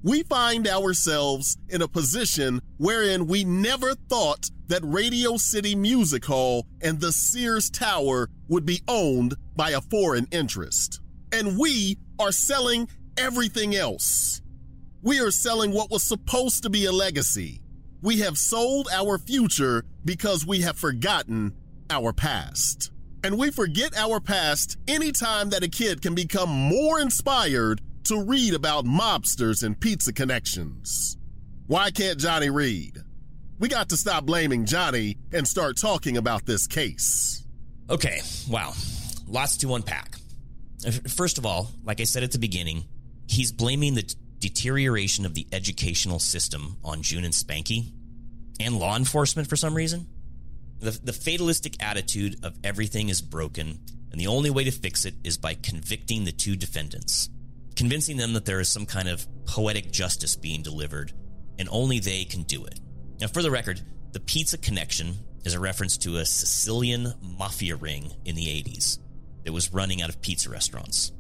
We 0.02 0.22
find 0.24 0.66
ourselves 0.66 1.56
in 1.68 1.80
a 1.82 1.88
position 1.88 2.60
wherein 2.78 3.26
we 3.26 3.44
never 3.44 3.94
thought 3.94 4.50
that 4.66 4.82
Radio 4.84 5.36
City 5.36 5.76
Music 5.76 6.24
Hall 6.24 6.66
and 6.80 7.00
the 7.00 7.12
Sears 7.12 7.70
Tower 7.70 8.28
would 8.48 8.66
be 8.66 8.82
owned 8.88 9.34
by 9.54 9.70
a 9.70 9.80
foreign 9.80 10.26
interest. 10.32 11.00
And 11.30 11.58
we 11.58 11.98
are 12.18 12.32
selling 12.32 12.88
everything 13.16 13.76
else. 13.76 14.42
We 15.02 15.20
are 15.20 15.30
selling 15.30 15.72
what 15.72 15.90
was 15.90 16.02
supposed 16.02 16.62
to 16.64 16.70
be 16.70 16.84
a 16.86 16.92
legacy. 16.92 17.60
We 18.02 18.18
have 18.20 18.38
sold 18.38 18.88
our 18.92 19.18
future 19.18 19.84
because 20.04 20.44
we 20.44 20.62
have 20.62 20.76
forgotten 20.76 21.54
our 21.90 22.12
past. 22.12 22.90
And 23.22 23.38
we 23.38 23.52
forget 23.52 23.96
our 23.96 24.18
past 24.18 24.76
anytime 24.88 25.50
that 25.50 25.62
a 25.62 25.68
kid 25.68 26.02
can 26.02 26.14
become 26.14 26.48
more 26.48 26.98
inspired 26.98 27.80
to 28.12 28.22
read 28.24 28.52
about 28.52 28.84
mobsters 28.84 29.62
and 29.62 29.78
pizza 29.78 30.12
connections. 30.12 31.16
Why 31.66 31.90
can't 31.90 32.18
Johnny 32.18 32.50
read? 32.50 32.98
We 33.58 33.68
got 33.68 33.88
to 33.88 33.96
stop 33.96 34.24
blaming 34.24 34.66
Johnny 34.66 35.16
and 35.32 35.48
start 35.48 35.78
talking 35.78 36.18
about 36.18 36.44
this 36.44 36.66
case. 36.66 37.46
Okay, 37.88 38.20
wow. 38.50 38.72
Lots 39.26 39.56
to 39.58 39.74
unpack. 39.74 40.16
First 41.08 41.38
of 41.38 41.46
all, 41.46 41.70
like 41.84 42.00
I 42.00 42.04
said 42.04 42.22
at 42.22 42.32
the 42.32 42.38
beginning, 42.38 42.84
he's 43.28 43.50
blaming 43.50 43.94
the 43.94 44.14
deterioration 44.40 45.24
of 45.24 45.34
the 45.34 45.46
educational 45.50 46.18
system 46.18 46.76
on 46.84 47.02
June 47.02 47.24
and 47.24 47.32
Spanky 47.32 47.92
and 48.60 48.78
law 48.78 48.96
enforcement 48.96 49.48
for 49.48 49.56
some 49.56 49.74
reason. 49.74 50.06
The, 50.80 50.90
the 51.02 51.12
fatalistic 51.12 51.82
attitude 51.82 52.44
of 52.44 52.58
everything 52.62 53.08
is 53.08 53.22
broken, 53.22 53.78
and 54.10 54.20
the 54.20 54.26
only 54.26 54.50
way 54.50 54.64
to 54.64 54.70
fix 54.70 55.04
it 55.04 55.14
is 55.24 55.38
by 55.38 55.54
convicting 55.54 56.24
the 56.24 56.32
two 56.32 56.56
defendants 56.56 57.30
convincing 57.76 58.16
them 58.16 58.32
that 58.34 58.44
there 58.44 58.60
is 58.60 58.68
some 58.68 58.86
kind 58.86 59.08
of 59.08 59.26
poetic 59.46 59.90
justice 59.90 60.36
being 60.36 60.62
delivered, 60.62 61.12
and 61.58 61.68
only 61.70 61.98
they 61.98 62.24
can 62.24 62.42
do 62.42 62.64
it. 62.64 62.80
Now, 63.20 63.28
for 63.28 63.42
the 63.42 63.50
record, 63.50 63.80
the 64.12 64.20
pizza 64.20 64.58
connection 64.58 65.14
is 65.44 65.54
a 65.54 65.60
reference 65.60 65.96
to 65.98 66.16
a 66.16 66.24
Sicilian 66.24 67.14
mafia 67.20 67.76
ring 67.76 68.12
in 68.24 68.34
the 68.34 68.46
80s 68.46 68.98
that 69.44 69.52
was 69.52 69.72
running 69.72 70.02
out 70.02 70.08
of 70.08 70.20
pizza 70.20 70.50
restaurants. 70.50 71.12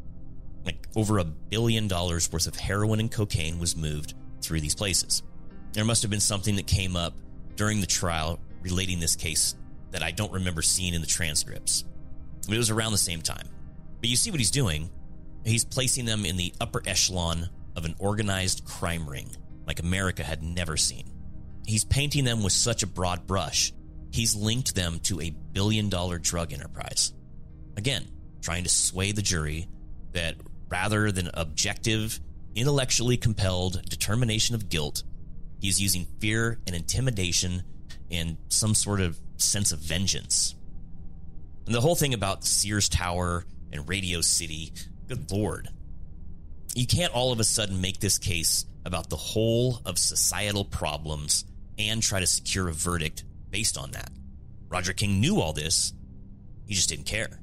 Like 0.64 0.86
over 0.94 1.18
a 1.18 1.24
billion 1.24 1.88
dollars 1.88 2.30
worth 2.30 2.46
of 2.46 2.54
heroin 2.54 3.00
and 3.00 3.10
cocaine 3.10 3.58
was 3.58 3.76
moved 3.76 4.14
through 4.40 4.60
these 4.60 4.74
places. 4.74 5.22
There 5.72 5.84
must 5.84 6.02
have 6.02 6.10
been 6.10 6.20
something 6.20 6.56
that 6.56 6.66
came 6.66 6.96
up 6.96 7.14
during 7.56 7.80
the 7.80 7.86
trial 7.86 8.38
relating 8.62 9.00
this 9.00 9.16
case 9.16 9.56
that 9.90 10.02
I 10.02 10.10
don't 10.10 10.32
remember 10.32 10.62
seeing 10.62 10.94
in 10.94 11.00
the 11.00 11.06
transcripts. 11.06 11.84
But 12.46 12.54
it 12.54 12.58
was 12.58 12.70
around 12.70 12.92
the 12.92 12.98
same 12.98 13.22
time. 13.22 13.48
But 14.00 14.08
you 14.08 14.16
see 14.16 14.30
what 14.30 14.40
he's 14.40 14.50
doing 14.50 14.90
He's 15.44 15.64
placing 15.64 16.04
them 16.04 16.24
in 16.24 16.36
the 16.36 16.52
upper 16.60 16.82
echelon 16.86 17.48
of 17.76 17.84
an 17.84 17.94
organized 17.98 18.64
crime 18.64 19.08
ring 19.08 19.30
like 19.66 19.80
America 19.80 20.22
had 20.22 20.42
never 20.42 20.76
seen. 20.76 21.10
He's 21.66 21.84
painting 21.84 22.24
them 22.24 22.42
with 22.42 22.52
such 22.52 22.82
a 22.82 22.86
broad 22.86 23.26
brush, 23.26 23.72
he's 24.10 24.34
linked 24.34 24.74
them 24.74 25.00
to 25.00 25.20
a 25.20 25.30
billion 25.30 25.88
dollar 25.88 26.18
drug 26.18 26.52
enterprise. 26.52 27.12
Again, 27.76 28.06
trying 28.42 28.64
to 28.64 28.68
sway 28.68 29.12
the 29.12 29.22
jury 29.22 29.68
that 30.12 30.36
rather 30.68 31.10
than 31.12 31.30
objective, 31.34 32.20
intellectually 32.54 33.16
compelled 33.16 33.82
determination 33.88 34.54
of 34.54 34.68
guilt, 34.68 35.04
he's 35.60 35.80
using 35.80 36.06
fear 36.20 36.58
and 36.66 36.76
intimidation 36.76 37.62
and 38.10 38.36
some 38.48 38.74
sort 38.74 39.00
of 39.00 39.18
sense 39.36 39.72
of 39.72 39.78
vengeance. 39.78 40.54
And 41.66 41.74
the 41.74 41.80
whole 41.80 41.94
thing 41.94 42.12
about 42.12 42.44
Sears 42.44 42.88
Tower 42.88 43.46
and 43.72 43.88
Radio 43.88 44.20
City 44.20 44.72
Good 45.08 45.30
lord. 45.30 45.68
You 46.74 46.86
can't 46.86 47.12
all 47.12 47.32
of 47.32 47.40
a 47.40 47.44
sudden 47.44 47.80
make 47.80 48.00
this 48.00 48.18
case 48.18 48.64
about 48.84 49.10
the 49.10 49.16
whole 49.16 49.80
of 49.84 49.98
societal 49.98 50.64
problems 50.64 51.44
and 51.78 52.02
try 52.02 52.20
to 52.20 52.26
secure 52.26 52.68
a 52.68 52.72
verdict 52.72 53.24
based 53.50 53.76
on 53.76 53.90
that. 53.92 54.10
Roger 54.68 54.92
King 54.92 55.20
knew 55.20 55.40
all 55.40 55.52
this, 55.52 55.92
he 56.66 56.74
just 56.74 56.88
didn't 56.88 57.06
care. 57.06 57.40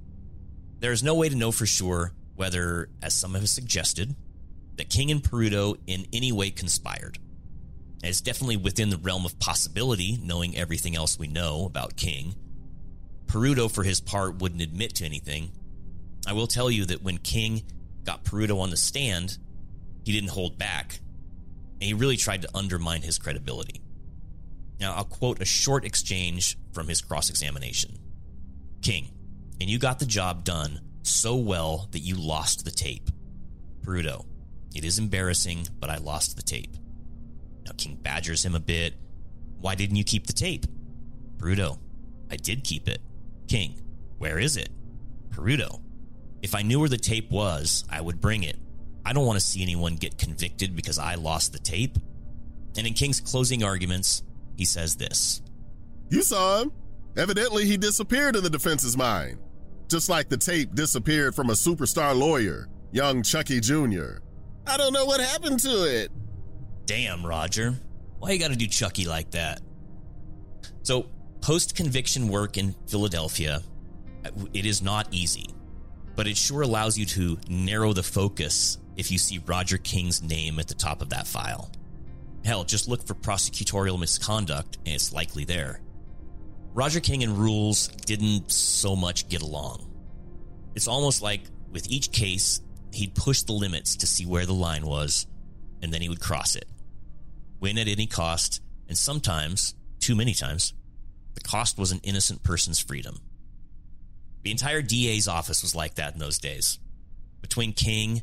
There 0.79 0.91
is 0.91 1.03
no 1.03 1.13
way 1.15 1.29
to 1.29 1.35
know 1.35 1.51
for 1.51 1.65
sure 1.65 2.13
whether, 2.35 2.89
as 3.01 3.13
some 3.13 3.35
have 3.35 3.49
suggested, 3.49 4.15
that 4.77 4.89
King 4.89 5.11
and 5.11 5.21
Peruto 5.21 5.77
in 5.87 6.07
any 6.13 6.31
way 6.31 6.51
conspired. 6.51 7.19
it's 8.01 8.21
definitely 8.21 8.57
within 8.57 8.89
the 8.89 8.97
realm 8.97 9.25
of 9.25 9.37
possibility, 9.39 10.17
knowing 10.23 10.55
everything 10.55 10.95
else 10.95 11.19
we 11.19 11.27
know 11.27 11.65
about 11.65 11.97
King. 11.97 12.33
Peruto, 13.27 13.69
for 13.69 13.83
his 13.83 13.99
part, 13.99 14.41
wouldn't 14.41 14.61
admit 14.61 14.95
to 14.95 15.05
anything, 15.05 15.51
I 16.29 16.33
will 16.33 16.45
tell 16.45 16.69
you 16.69 16.85
that 16.85 17.01
when 17.01 17.17
King 17.17 17.63
got 18.03 18.23
Peruto 18.23 18.61
on 18.61 18.69
the 18.69 18.77
stand, 18.77 19.39
he 20.05 20.11
didn't 20.11 20.29
hold 20.29 20.59
back. 20.59 20.99
And 21.81 21.83
he 21.87 21.93
really 21.95 22.17
tried 22.17 22.43
to 22.43 22.55
undermine 22.55 23.01
his 23.01 23.17
credibility. 23.17 23.81
Now, 24.79 24.93
I'll 24.93 25.05
quote 25.05 25.41
a 25.41 25.45
short 25.45 25.85
exchange 25.85 26.55
from 26.71 26.87
his 26.87 27.01
cross 27.01 27.31
examination 27.31 27.97
King, 28.83 29.09
and 29.59 29.71
you 29.71 29.79
got 29.79 29.97
the 29.97 30.05
job 30.05 30.43
done 30.43 30.81
so 31.01 31.35
well 31.35 31.87
that 31.93 32.01
you 32.01 32.13
lost 32.15 32.63
the 32.63 32.69
tape. 32.69 33.09
Peruto, 33.81 34.27
it 34.75 34.85
is 34.85 34.99
embarrassing, 34.99 35.67
but 35.79 35.89
I 35.89 35.97
lost 35.97 36.35
the 36.35 36.43
tape. 36.43 36.77
Now, 37.65 37.71
King 37.75 37.95
badgers 37.95 38.45
him 38.45 38.53
a 38.53 38.59
bit. 38.59 38.93
Why 39.59 39.73
didn't 39.73 39.95
you 39.95 40.03
keep 40.03 40.27
the 40.27 40.33
tape? 40.33 40.67
Peruto, 41.37 41.79
I 42.29 42.35
did 42.35 42.63
keep 42.63 42.87
it. 42.87 43.01
King, 43.47 43.81
where 44.19 44.37
is 44.37 44.57
it? 44.57 44.69
Peruto, 45.31 45.81
if 46.41 46.55
I 46.55 46.61
knew 46.61 46.79
where 46.79 46.89
the 46.89 46.97
tape 46.97 47.31
was, 47.31 47.83
I 47.89 48.01
would 48.01 48.21
bring 48.21 48.43
it. 48.43 48.57
I 49.05 49.13
don't 49.13 49.25
want 49.25 49.39
to 49.39 49.45
see 49.45 49.61
anyone 49.61 49.95
get 49.95 50.17
convicted 50.17 50.75
because 50.75 50.99
I 50.99 51.15
lost 51.15 51.53
the 51.53 51.59
tape. 51.59 51.97
And 52.77 52.85
in 52.85 52.93
King's 52.93 53.19
closing 53.19 53.63
arguments, 53.63 54.23
he 54.55 54.65
says 54.65 54.95
this 54.95 55.41
You 56.09 56.21
saw 56.21 56.61
him. 56.61 56.71
Evidently, 57.17 57.65
he 57.65 57.75
disappeared 57.75 58.35
in 58.35 58.43
the 58.43 58.49
defense's 58.49 58.95
mind. 58.95 59.39
Just 59.89 60.09
like 60.09 60.29
the 60.29 60.37
tape 60.37 60.75
disappeared 60.75 61.33
from 61.33 61.49
a 61.49 61.53
superstar 61.53 62.15
lawyer, 62.15 62.69
young 62.91 63.23
Chucky 63.23 63.59
Jr. 63.59 64.19
I 64.67 64.77
don't 64.77 64.93
know 64.93 65.05
what 65.05 65.19
happened 65.19 65.59
to 65.61 65.83
it. 65.83 66.11
Damn, 66.85 67.25
Roger. 67.25 67.75
Why 68.19 68.31
you 68.31 68.39
gotta 68.39 68.55
do 68.55 68.67
Chucky 68.67 69.05
like 69.05 69.31
that? 69.31 69.61
So, 70.83 71.09
post 71.41 71.75
conviction 71.75 72.27
work 72.27 72.57
in 72.57 72.75
Philadelphia, 72.87 73.61
it 74.53 74.65
is 74.65 74.81
not 74.81 75.07
easy, 75.11 75.47
but 76.19 76.27
it 76.27 76.35
sure 76.35 76.63
allows 76.63 76.97
you 76.97 77.05
to 77.05 77.37
narrow 77.47 77.93
the 77.93 78.03
focus 78.03 78.77
if 78.97 79.09
you 79.09 79.17
see 79.17 79.41
Roger 79.45 79.77
King's 79.77 80.21
name 80.21 80.59
at 80.59 80.67
the 80.67 80.73
top 80.73 81.01
of 81.01 81.11
that 81.11 81.25
file. 81.25 81.71
Hell, 82.43 82.65
just 82.65 82.89
look 82.89 83.07
for 83.07 83.13
prosecutorial 83.13 83.97
misconduct 83.97 84.79
and 84.85 84.95
it's 84.95 85.13
likely 85.13 85.45
there. 85.45 85.79
Roger 86.73 86.99
King 86.99 87.23
and 87.23 87.37
Rules 87.37 87.87
didn't 87.87 88.51
so 88.51 88.97
much 88.97 89.29
get 89.29 89.41
along. 89.41 89.89
It's 90.75 90.89
almost 90.89 91.21
like 91.21 91.43
with 91.71 91.89
each 91.89 92.11
case, 92.11 92.59
he'd 92.91 93.15
push 93.15 93.43
the 93.43 93.53
limits 93.53 93.95
to 93.95 94.05
see 94.05 94.25
where 94.25 94.45
the 94.45 94.51
line 94.51 94.85
was, 94.85 95.25
and 95.81 95.93
then 95.93 96.01
he 96.01 96.09
would 96.09 96.19
cross 96.19 96.57
it. 96.57 96.65
Win 97.61 97.77
at 97.77 97.87
any 97.87 98.07
cost, 98.07 98.61
and 98.89 98.97
sometimes, 98.97 99.73
too 100.01 100.17
many 100.17 100.33
times, 100.33 100.73
the 101.35 101.39
cost 101.39 101.77
was 101.77 101.93
an 101.93 102.01
innocent 102.03 102.43
person's 102.43 102.81
freedom. 102.81 103.21
The 104.43 104.51
entire 104.51 104.81
DA's 104.81 105.27
office 105.27 105.61
was 105.61 105.75
like 105.75 105.95
that 105.95 106.13
in 106.13 106.19
those 106.19 106.39
days. 106.39 106.79
Between 107.41 107.73
King 107.73 108.21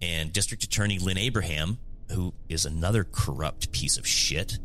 and 0.00 0.32
District 0.32 0.62
Attorney 0.62 0.98
Lynne 0.98 1.18
Abraham, 1.18 1.78
who 2.12 2.34
is 2.48 2.66
another 2.66 3.04
corrupt 3.04 3.72
piece 3.72 3.96
of 3.96 4.06
shit, 4.06 4.58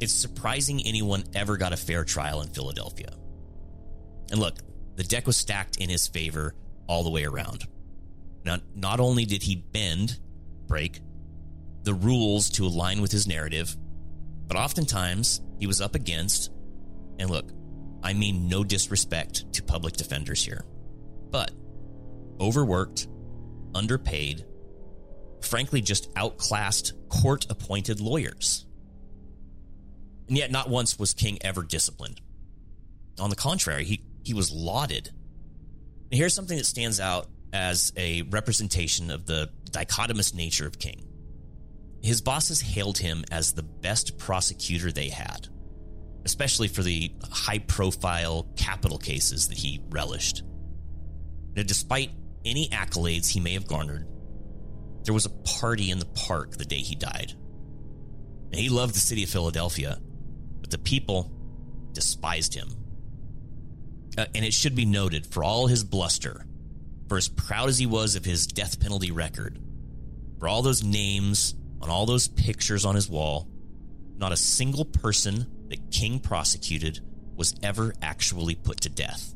it's 0.00 0.12
surprising 0.12 0.82
anyone 0.84 1.24
ever 1.34 1.56
got 1.56 1.72
a 1.72 1.76
fair 1.76 2.04
trial 2.04 2.40
in 2.42 2.48
Philadelphia. 2.48 3.10
And 4.30 4.40
look, 4.40 4.56
the 4.96 5.04
deck 5.04 5.26
was 5.26 5.36
stacked 5.36 5.76
in 5.78 5.88
his 5.88 6.06
favor 6.06 6.54
all 6.86 7.04
the 7.04 7.10
way 7.10 7.24
around. 7.24 7.66
Now, 8.44 8.58
not 8.74 9.00
only 9.00 9.24
did 9.24 9.42
he 9.42 9.56
bend, 9.56 10.18
break, 10.66 11.00
the 11.82 11.94
rules 11.94 12.50
to 12.50 12.66
align 12.66 13.00
with 13.00 13.12
his 13.12 13.26
narrative, 13.26 13.76
but 14.46 14.56
oftentimes 14.56 15.40
he 15.58 15.66
was 15.66 15.80
up 15.80 15.94
against, 15.94 16.50
and 17.18 17.30
look, 17.30 17.50
I 18.02 18.12
mean 18.12 18.48
no 18.48 18.64
disrespect 18.64 19.52
to 19.54 19.62
public 19.62 19.94
defenders 19.94 20.44
here, 20.44 20.64
but 21.30 21.50
overworked, 22.40 23.08
underpaid, 23.74 24.44
frankly, 25.40 25.80
just 25.80 26.08
outclassed 26.16 26.94
court 27.08 27.46
appointed 27.50 28.00
lawyers. 28.00 28.66
And 30.28 30.36
yet, 30.36 30.50
not 30.50 30.68
once 30.68 30.98
was 30.98 31.14
King 31.14 31.38
ever 31.40 31.62
disciplined. 31.62 32.20
On 33.18 33.30
the 33.30 33.36
contrary, 33.36 33.84
he, 33.84 34.02
he 34.22 34.34
was 34.34 34.52
lauded. 34.52 35.10
And 36.10 36.18
here's 36.18 36.34
something 36.34 36.58
that 36.58 36.66
stands 36.66 37.00
out 37.00 37.26
as 37.52 37.92
a 37.96 38.22
representation 38.22 39.10
of 39.10 39.26
the 39.26 39.50
dichotomous 39.70 40.34
nature 40.34 40.66
of 40.66 40.78
King. 40.78 41.04
His 42.02 42.20
bosses 42.20 42.60
hailed 42.60 42.98
him 42.98 43.24
as 43.30 43.52
the 43.52 43.62
best 43.62 44.18
prosecutor 44.18 44.92
they 44.92 45.08
had, 45.08 45.48
especially 46.24 46.68
for 46.68 46.82
the 46.82 47.12
high 47.30 47.58
profile 47.58 48.48
capital 48.56 48.98
cases 48.98 49.48
that 49.48 49.58
he 49.58 49.80
relished. 49.88 50.42
Now, 51.54 51.62
despite 51.62 52.10
any 52.44 52.68
accolades 52.68 53.28
he 53.28 53.40
may 53.40 53.54
have 53.54 53.66
garnered, 53.66 54.06
there 55.04 55.14
was 55.14 55.26
a 55.26 55.30
party 55.30 55.90
in 55.90 55.98
the 55.98 56.06
park 56.06 56.56
the 56.56 56.64
day 56.64 56.78
he 56.78 56.94
died. 56.94 57.32
And 58.50 58.60
he 58.60 58.68
loved 58.68 58.94
the 58.94 59.00
city 59.00 59.22
of 59.24 59.30
Philadelphia, 59.30 59.98
but 60.60 60.70
the 60.70 60.78
people 60.78 61.30
despised 61.92 62.54
him. 62.54 62.68
Uh, 64.16 64.26
and 64.34 64.44
it 64.44 64.52
should 64.52 64.74
be 64.74 64.84
noted 64.84 65.26
for 65.26 65.44
all 65.44 65.66
his 65.66 65.84
bluster, 65.84 66.44
for 67.08 67.16
as 67.16 67.28
proud 67.28 67.68
as 67.68 67.78
he 67.78 67.86
was 67.86 68.16
of 68.16 68.24
his 68.24 68.46
death 68.46 68.80
penalty 68.80 69.10
record, 69.10 69.58
for 70.38 70.48
all 70.48 70.62
those 70.62 70.82
names 70.82 71.54
on 71.80 71.90
all 71.90 72.06
those 72.06 72.28
pictures 72.28 72.84
on 72.84 72.94
his 72.94 73.08
wall, 73.08 73.48
not 74.16 74.32
a 74.32 74.36
single 74.36 74.84
person 74.84 75.46
that 75.68 75.90
King 75.90 76.20
prosecuted 76.20 77.00
was 77.36 77.54
ever 77.62 77.94
actually 78.02 78.54
put 78.54 78.80
to 78.82 78.88
death. 78.88 79.34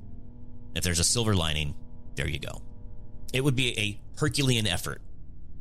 If 0.75 0.83
there's 0.85 0.99
a 0.99 1.05
silver 1.05 1.35
lining, 1.35 1.75
there 2.14 2.29
you 2.29 2.38
go. 2.38 2.62
It 3.33 3.42
would 3.42 3.57
be 3.57 3.79
a 3.79 4.01
Herculean 4.18 4.66
effort 4.66 5.01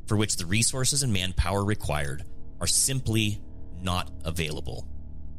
for 0.08 0.18
which 0.18 0.38
the 0.38 0.46
resources 0.46 1.04
and 1.04 1.14
manpower 1.14 1.64
required 1.64 2.24
are 2.60 2.68
simply 2.68 3.42
not 3.82 4.12
available. 4.26 4.88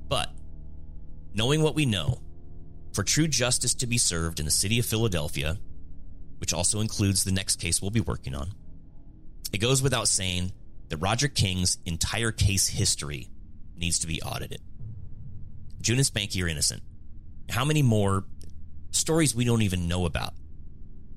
But 0.08 0.30
knowing 1.34 1.62
what 1.62 1.74
we 1.74 1.86
know, 1.86 2.20
for 2.92 3.02
true 3.02 3.28
justice 3.28 3.74
to 3.74 3.86
be 3.86 3.98
served 3.98 4.38
in 4.38 4.44
the 4.44 4.50
city 4.50 4.78
of 4.78 4.86
Philadelphia, 4.86 5.58
which 6.38 6.52
also 6.52 6.80
includes 6.80 7.24
the 7.24 7.32
next 7.32 7.56
case 7.56 7.80
we'll 7.80 7.90
be 7.90 8.00
working 8.00 8.34
on, 8.34 8.52
it 9.52 9.58
goes 9.58 9.82
without 9.82 10.08
saying 10.08 10.52
that 10.88 10.98
Roger 10.98 11.28
King's 11.28 11.78
entire 11.84 12.32
case 12.32 12.68
history 12.68 13.28
needs 13.76 13.98
to 14.00 14.06
be 14.06 14.22
audited. 14.22 14.60
June 15.82 15.98
and 15.98 16.06
Spanky 16.06 16.42
are 16.42 16.48
innocent. 16.48 16.82
How 17.50 17.64
many 17.64 17.82
more 17.82 18.24
stories 18.92 19.34
we 19.34 19.44
don't 19.44 19.62
even 19.62 19.88
know 19.88 20.06
about? 20.06 20.32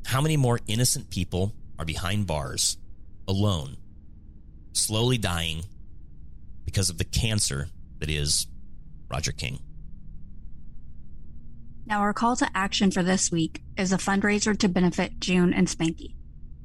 How 0.05 0.21
many 0.21 0.35
more 0.35 0.59
innocent 0.67 1.09
people 1.09 1.53
are 1.79 1.85
behind 1.85 2.27
bars 2.27 2.77
alone, 3.27 3.77
slowly 4.73 5.17
dying 5.17 5.63
because 6.65 6.89
of 6.89 6.97
the 6.97 7.05
cancer 7.05 7.69
that 7.99 8.09
is 8.09 8.47
Roger 9.09 9.31
King. 9.31 9.59
Now, 11.85 11.99
our 11.99 12.13
call 12.13 12.35
to 12.37 12.49
action 12.55 12.89
for 12.89 13.03
this 13.03 13.31
week 13.31 13.61
is 13.77 13.93
a 13.93 13.97
fundraiser 13.97 14.57
to 14.57 14.67
benefit 14.67 15.19
June 15.19 15.53
and 15.53 15.67
Spanky. 15.67 16.15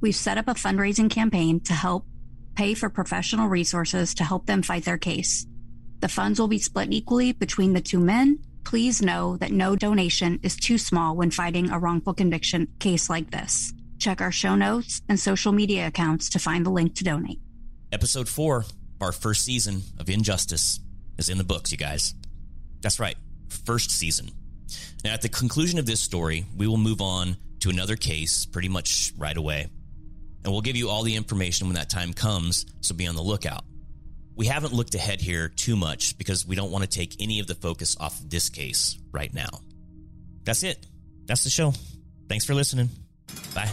We've 0.01 0.17
set 0.17 0.39
up 0.39 0.49
a 0.49 0.55
fundraising 0.55 1.11
campaign 1.11 1.61
to 1.61 1.75
help 1.75 2.07
pay 2.55 2.75
for 2.75 2.89
professional 2.89 3.49
resources 3.49 4.15
to 4.15 4.25
help 4.25 4.47
them 4.47 4.63
fight 4.63 4.85
their 4.85 4.99
case. 4.99 5.47
The 6.01 6.09
funds 6.09 6.41
will 6.41 6.49
be 6.49 6.59
split 6.59 6.93
equally 6.93 7.33
between 7.33 7.75
the 7.75 7.81
two 7.81 8.01
men. 8.01 8.39
Please 8.65 9.03
know 9.03 9.37
that 9.37 9.53
no 9.53 9.77
donation 9.77 10.41
is 10.43 10.57
too 10.57 10.79
small 10.79 11.15
when 11.15 11.31
fighting 11.31 11.71
a 11.71 11.79
wrongful 11.79 12.15
conviction 12.15 12.69
case 12.79 13.11
like 13.11 13.31
this. 13.31 13.73
Check 13.99 14.21
our 14.21 14.33
show 14.33 14.55
notes 14.55 15.03
and 15.09 15.21
social 15.21 15.53
media 15.53 15.87
accounts 15.87 16.31
to 16.31 16.39
find 16.39 16.65
the 16.65 16.71
link 16.71 16.95
to 16.97 17.05
donate. 17.05 17.41
Episode 17.93 18.29
four 18.29 18.59
of 18.61 19.03
our 19.03 19.13
first 19.13 19.45
season 19.45 19.83
of 19.99 20.09
Injustice 20.09 20.81
is 21.19 21.29
in 21.29 21.37
the 21.37 21.45
books, 21.45 21.71
you 21.71 21.79
guys. 21.79 22.15
That's 22.81 22.99
right, 22.99 23.17
first 23.49 23.91
season. 23.91 24.31
Now, 25.05 25.13
at 25.13 25.23
the 25.23 25.29
conclusion 25.29 25.79
of 25.79 25.87
this 25.87 26.01
story, 26.01 26.47
we 26.57 26.67
will 26.67 26.79
move 26.79 27.03
on 27.03 27.37
to 27.61 27.69
another 27.69 27.97
case 27.97 28.47
pretty 28.47 28.69
much 28.69 29.13
right 29.19 29.37
away. 29.37 29.69
And 30.45 30.53
we'll 30.53 30.63
give 30.63 30.77
you 30.77 30.89
all 30.89 31.03
the 31.03 31.17
information 31.17 31.67
when 31.67 31.75
that 31.75 31.91
time 31.91 32.15
comes, 32.15 32.65
so 32.81 32.95
be 32.95 33.07
on 33.07 33.17
the 33.17 33.23
lookout. 33.23 33.65
We 34.41 34.47
haven't 34.47 34.73
looked 34.73 34.95
ahead 34.95 35.21
here 35.21 35.51
too 35.51 35.77
much 35.77 36.17
because 36.17 36.47
we 36.47 36.57
don't 36.57 36.71
want 36.71 36.83
to 36.83 36.89
take 36.89 37.15
any 37.21 37.41
of 37.41 37.47
the 37.47 37.55
focus 37.55 37.95
off 38.01 38.19
of 38.19 38.31
this 38.31 38.49
case 38.49 38.97
right 39.13 39.31
now. 39.35 39.51
That's 40.45 40.63
it. 40.63 40.87
That's 41.27 41.45
the 41.45 41.51
show. 41.51 41.75
Thanks 42.27 42.47
for 42.47 42.55
listening. 42.55 42.89
Bye. 43.55 43.69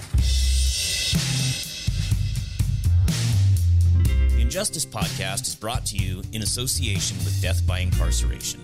The 4.36 4.42
Injustice 4.42 4.86
Podcast 4.86 5.48
is 5.48 5.56
brought 5.56 5.86
to 5.86 5.96
you 5.96 6.22
in 6.34 6.42
association 6.42 7.16
with 7.20 7.42
Death 7.42 7.66
by 7.66 7.80
Incarceration. 7.80 8.60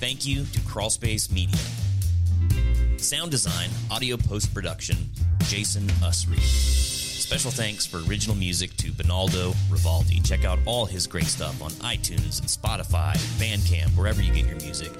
Thank 0.00 0.26
you 0.26 0.42
to 0.42 0.58
Crawlspace 0.62 1.30
Media. 1.30 2.98
Sound 2.98 3.30
design, 3.30 3.70
audio 3.92 4.16
post 4.16 4.52
production, 4.52 4.96
Jason 5.44 5.86
Usry. 6.02 6.97
Special 7.18 7.50
thanks 7.50 7.84
for 7.84 7.98
original 8.08 8.34
music 8.36 8.74
to 8.78 8.90
Bonaldo 8.92 9.52
Rivaldi. 9.68 10.26
Check 10.26 10.44
out 10.44 10.58
all 10.64 10.86
his 10.86 11.06
great 11.06 11.26
stuff 11.26 11.60
on 11.60 11.70
iTunes 11.72 12.40
and 12.40 12.48
Spotify, 12.48 13.12
Bandcamp, 13.38 13.90
wherever 13.96 14.22
you 14.22 14.32
get 14.32 14.46
your 14.46 14.56
music. 14.56 14.92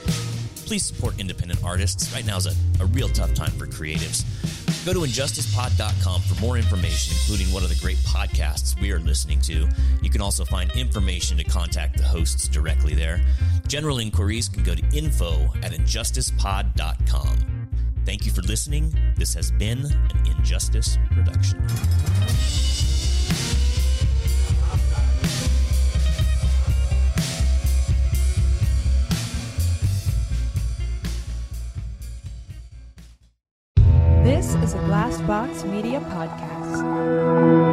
Please 0.66 0.84
support 0.84 1.18
independent 1.18 1.64
artists. 1.64 2.12
Right 2.12 2.26
now 2.26 2.36
is 2.36 2.46
a, 2.46 2.82
a 2.82 2.86
real 2.86 3.08
tough 3.08 3.32
time 3.32 3.52
for 3.52 3.66
creatives. 3.66 4.24
Go 4.84 4.92
to 4.92 5.00
injusticepod.com 5.00 6.20
for 6.22 6.40
more 6.40 6.58
information, 6.58 7.14
including 7.14 7.52
what 7.52 7.62
are 7.62 7.68
the 7.68 7.78
great 7.80 7.98
podcasts 7.98 8.78
we 8.78 8.92
are 8.92 9.00
listening 9.00 9.40
to. 9.42 9.66
You 10.02 10.10
can 10.10 10.20
also 10.20 10.44
find 10.44 10.70
information 10.72 11.38
to 11.38 11.44
contact 11.44 11.96
the 11.96 12.04
hosts 12.04 12.48
directly 12.48 12.94
there. 12.94 13.20
General 13.68 14.00
inquiries 14.00 14.48
can 14.48 14.64
go 14.64 14.74
to 14.74 14.82
info 14.96 15.44
at 15.62 15.72
injusticepod.com. 15.72 17.57
Thank 18.04 18.24
you 18.26 18.32
for 18.32 18.42
listening. 18.42 18.94
This 19.16 19.34
has 19.34 19.50
been 19.52 19.84
an 19.86 20.26
Injustice 20.36 20.98
production. 21.10 21.60
This 34.24 34.54
is 34.56 34.74
a 34.74 34.78
Glassbox 34.78 35.64
Media 35.70 36.00
podcast. 36.00 37.67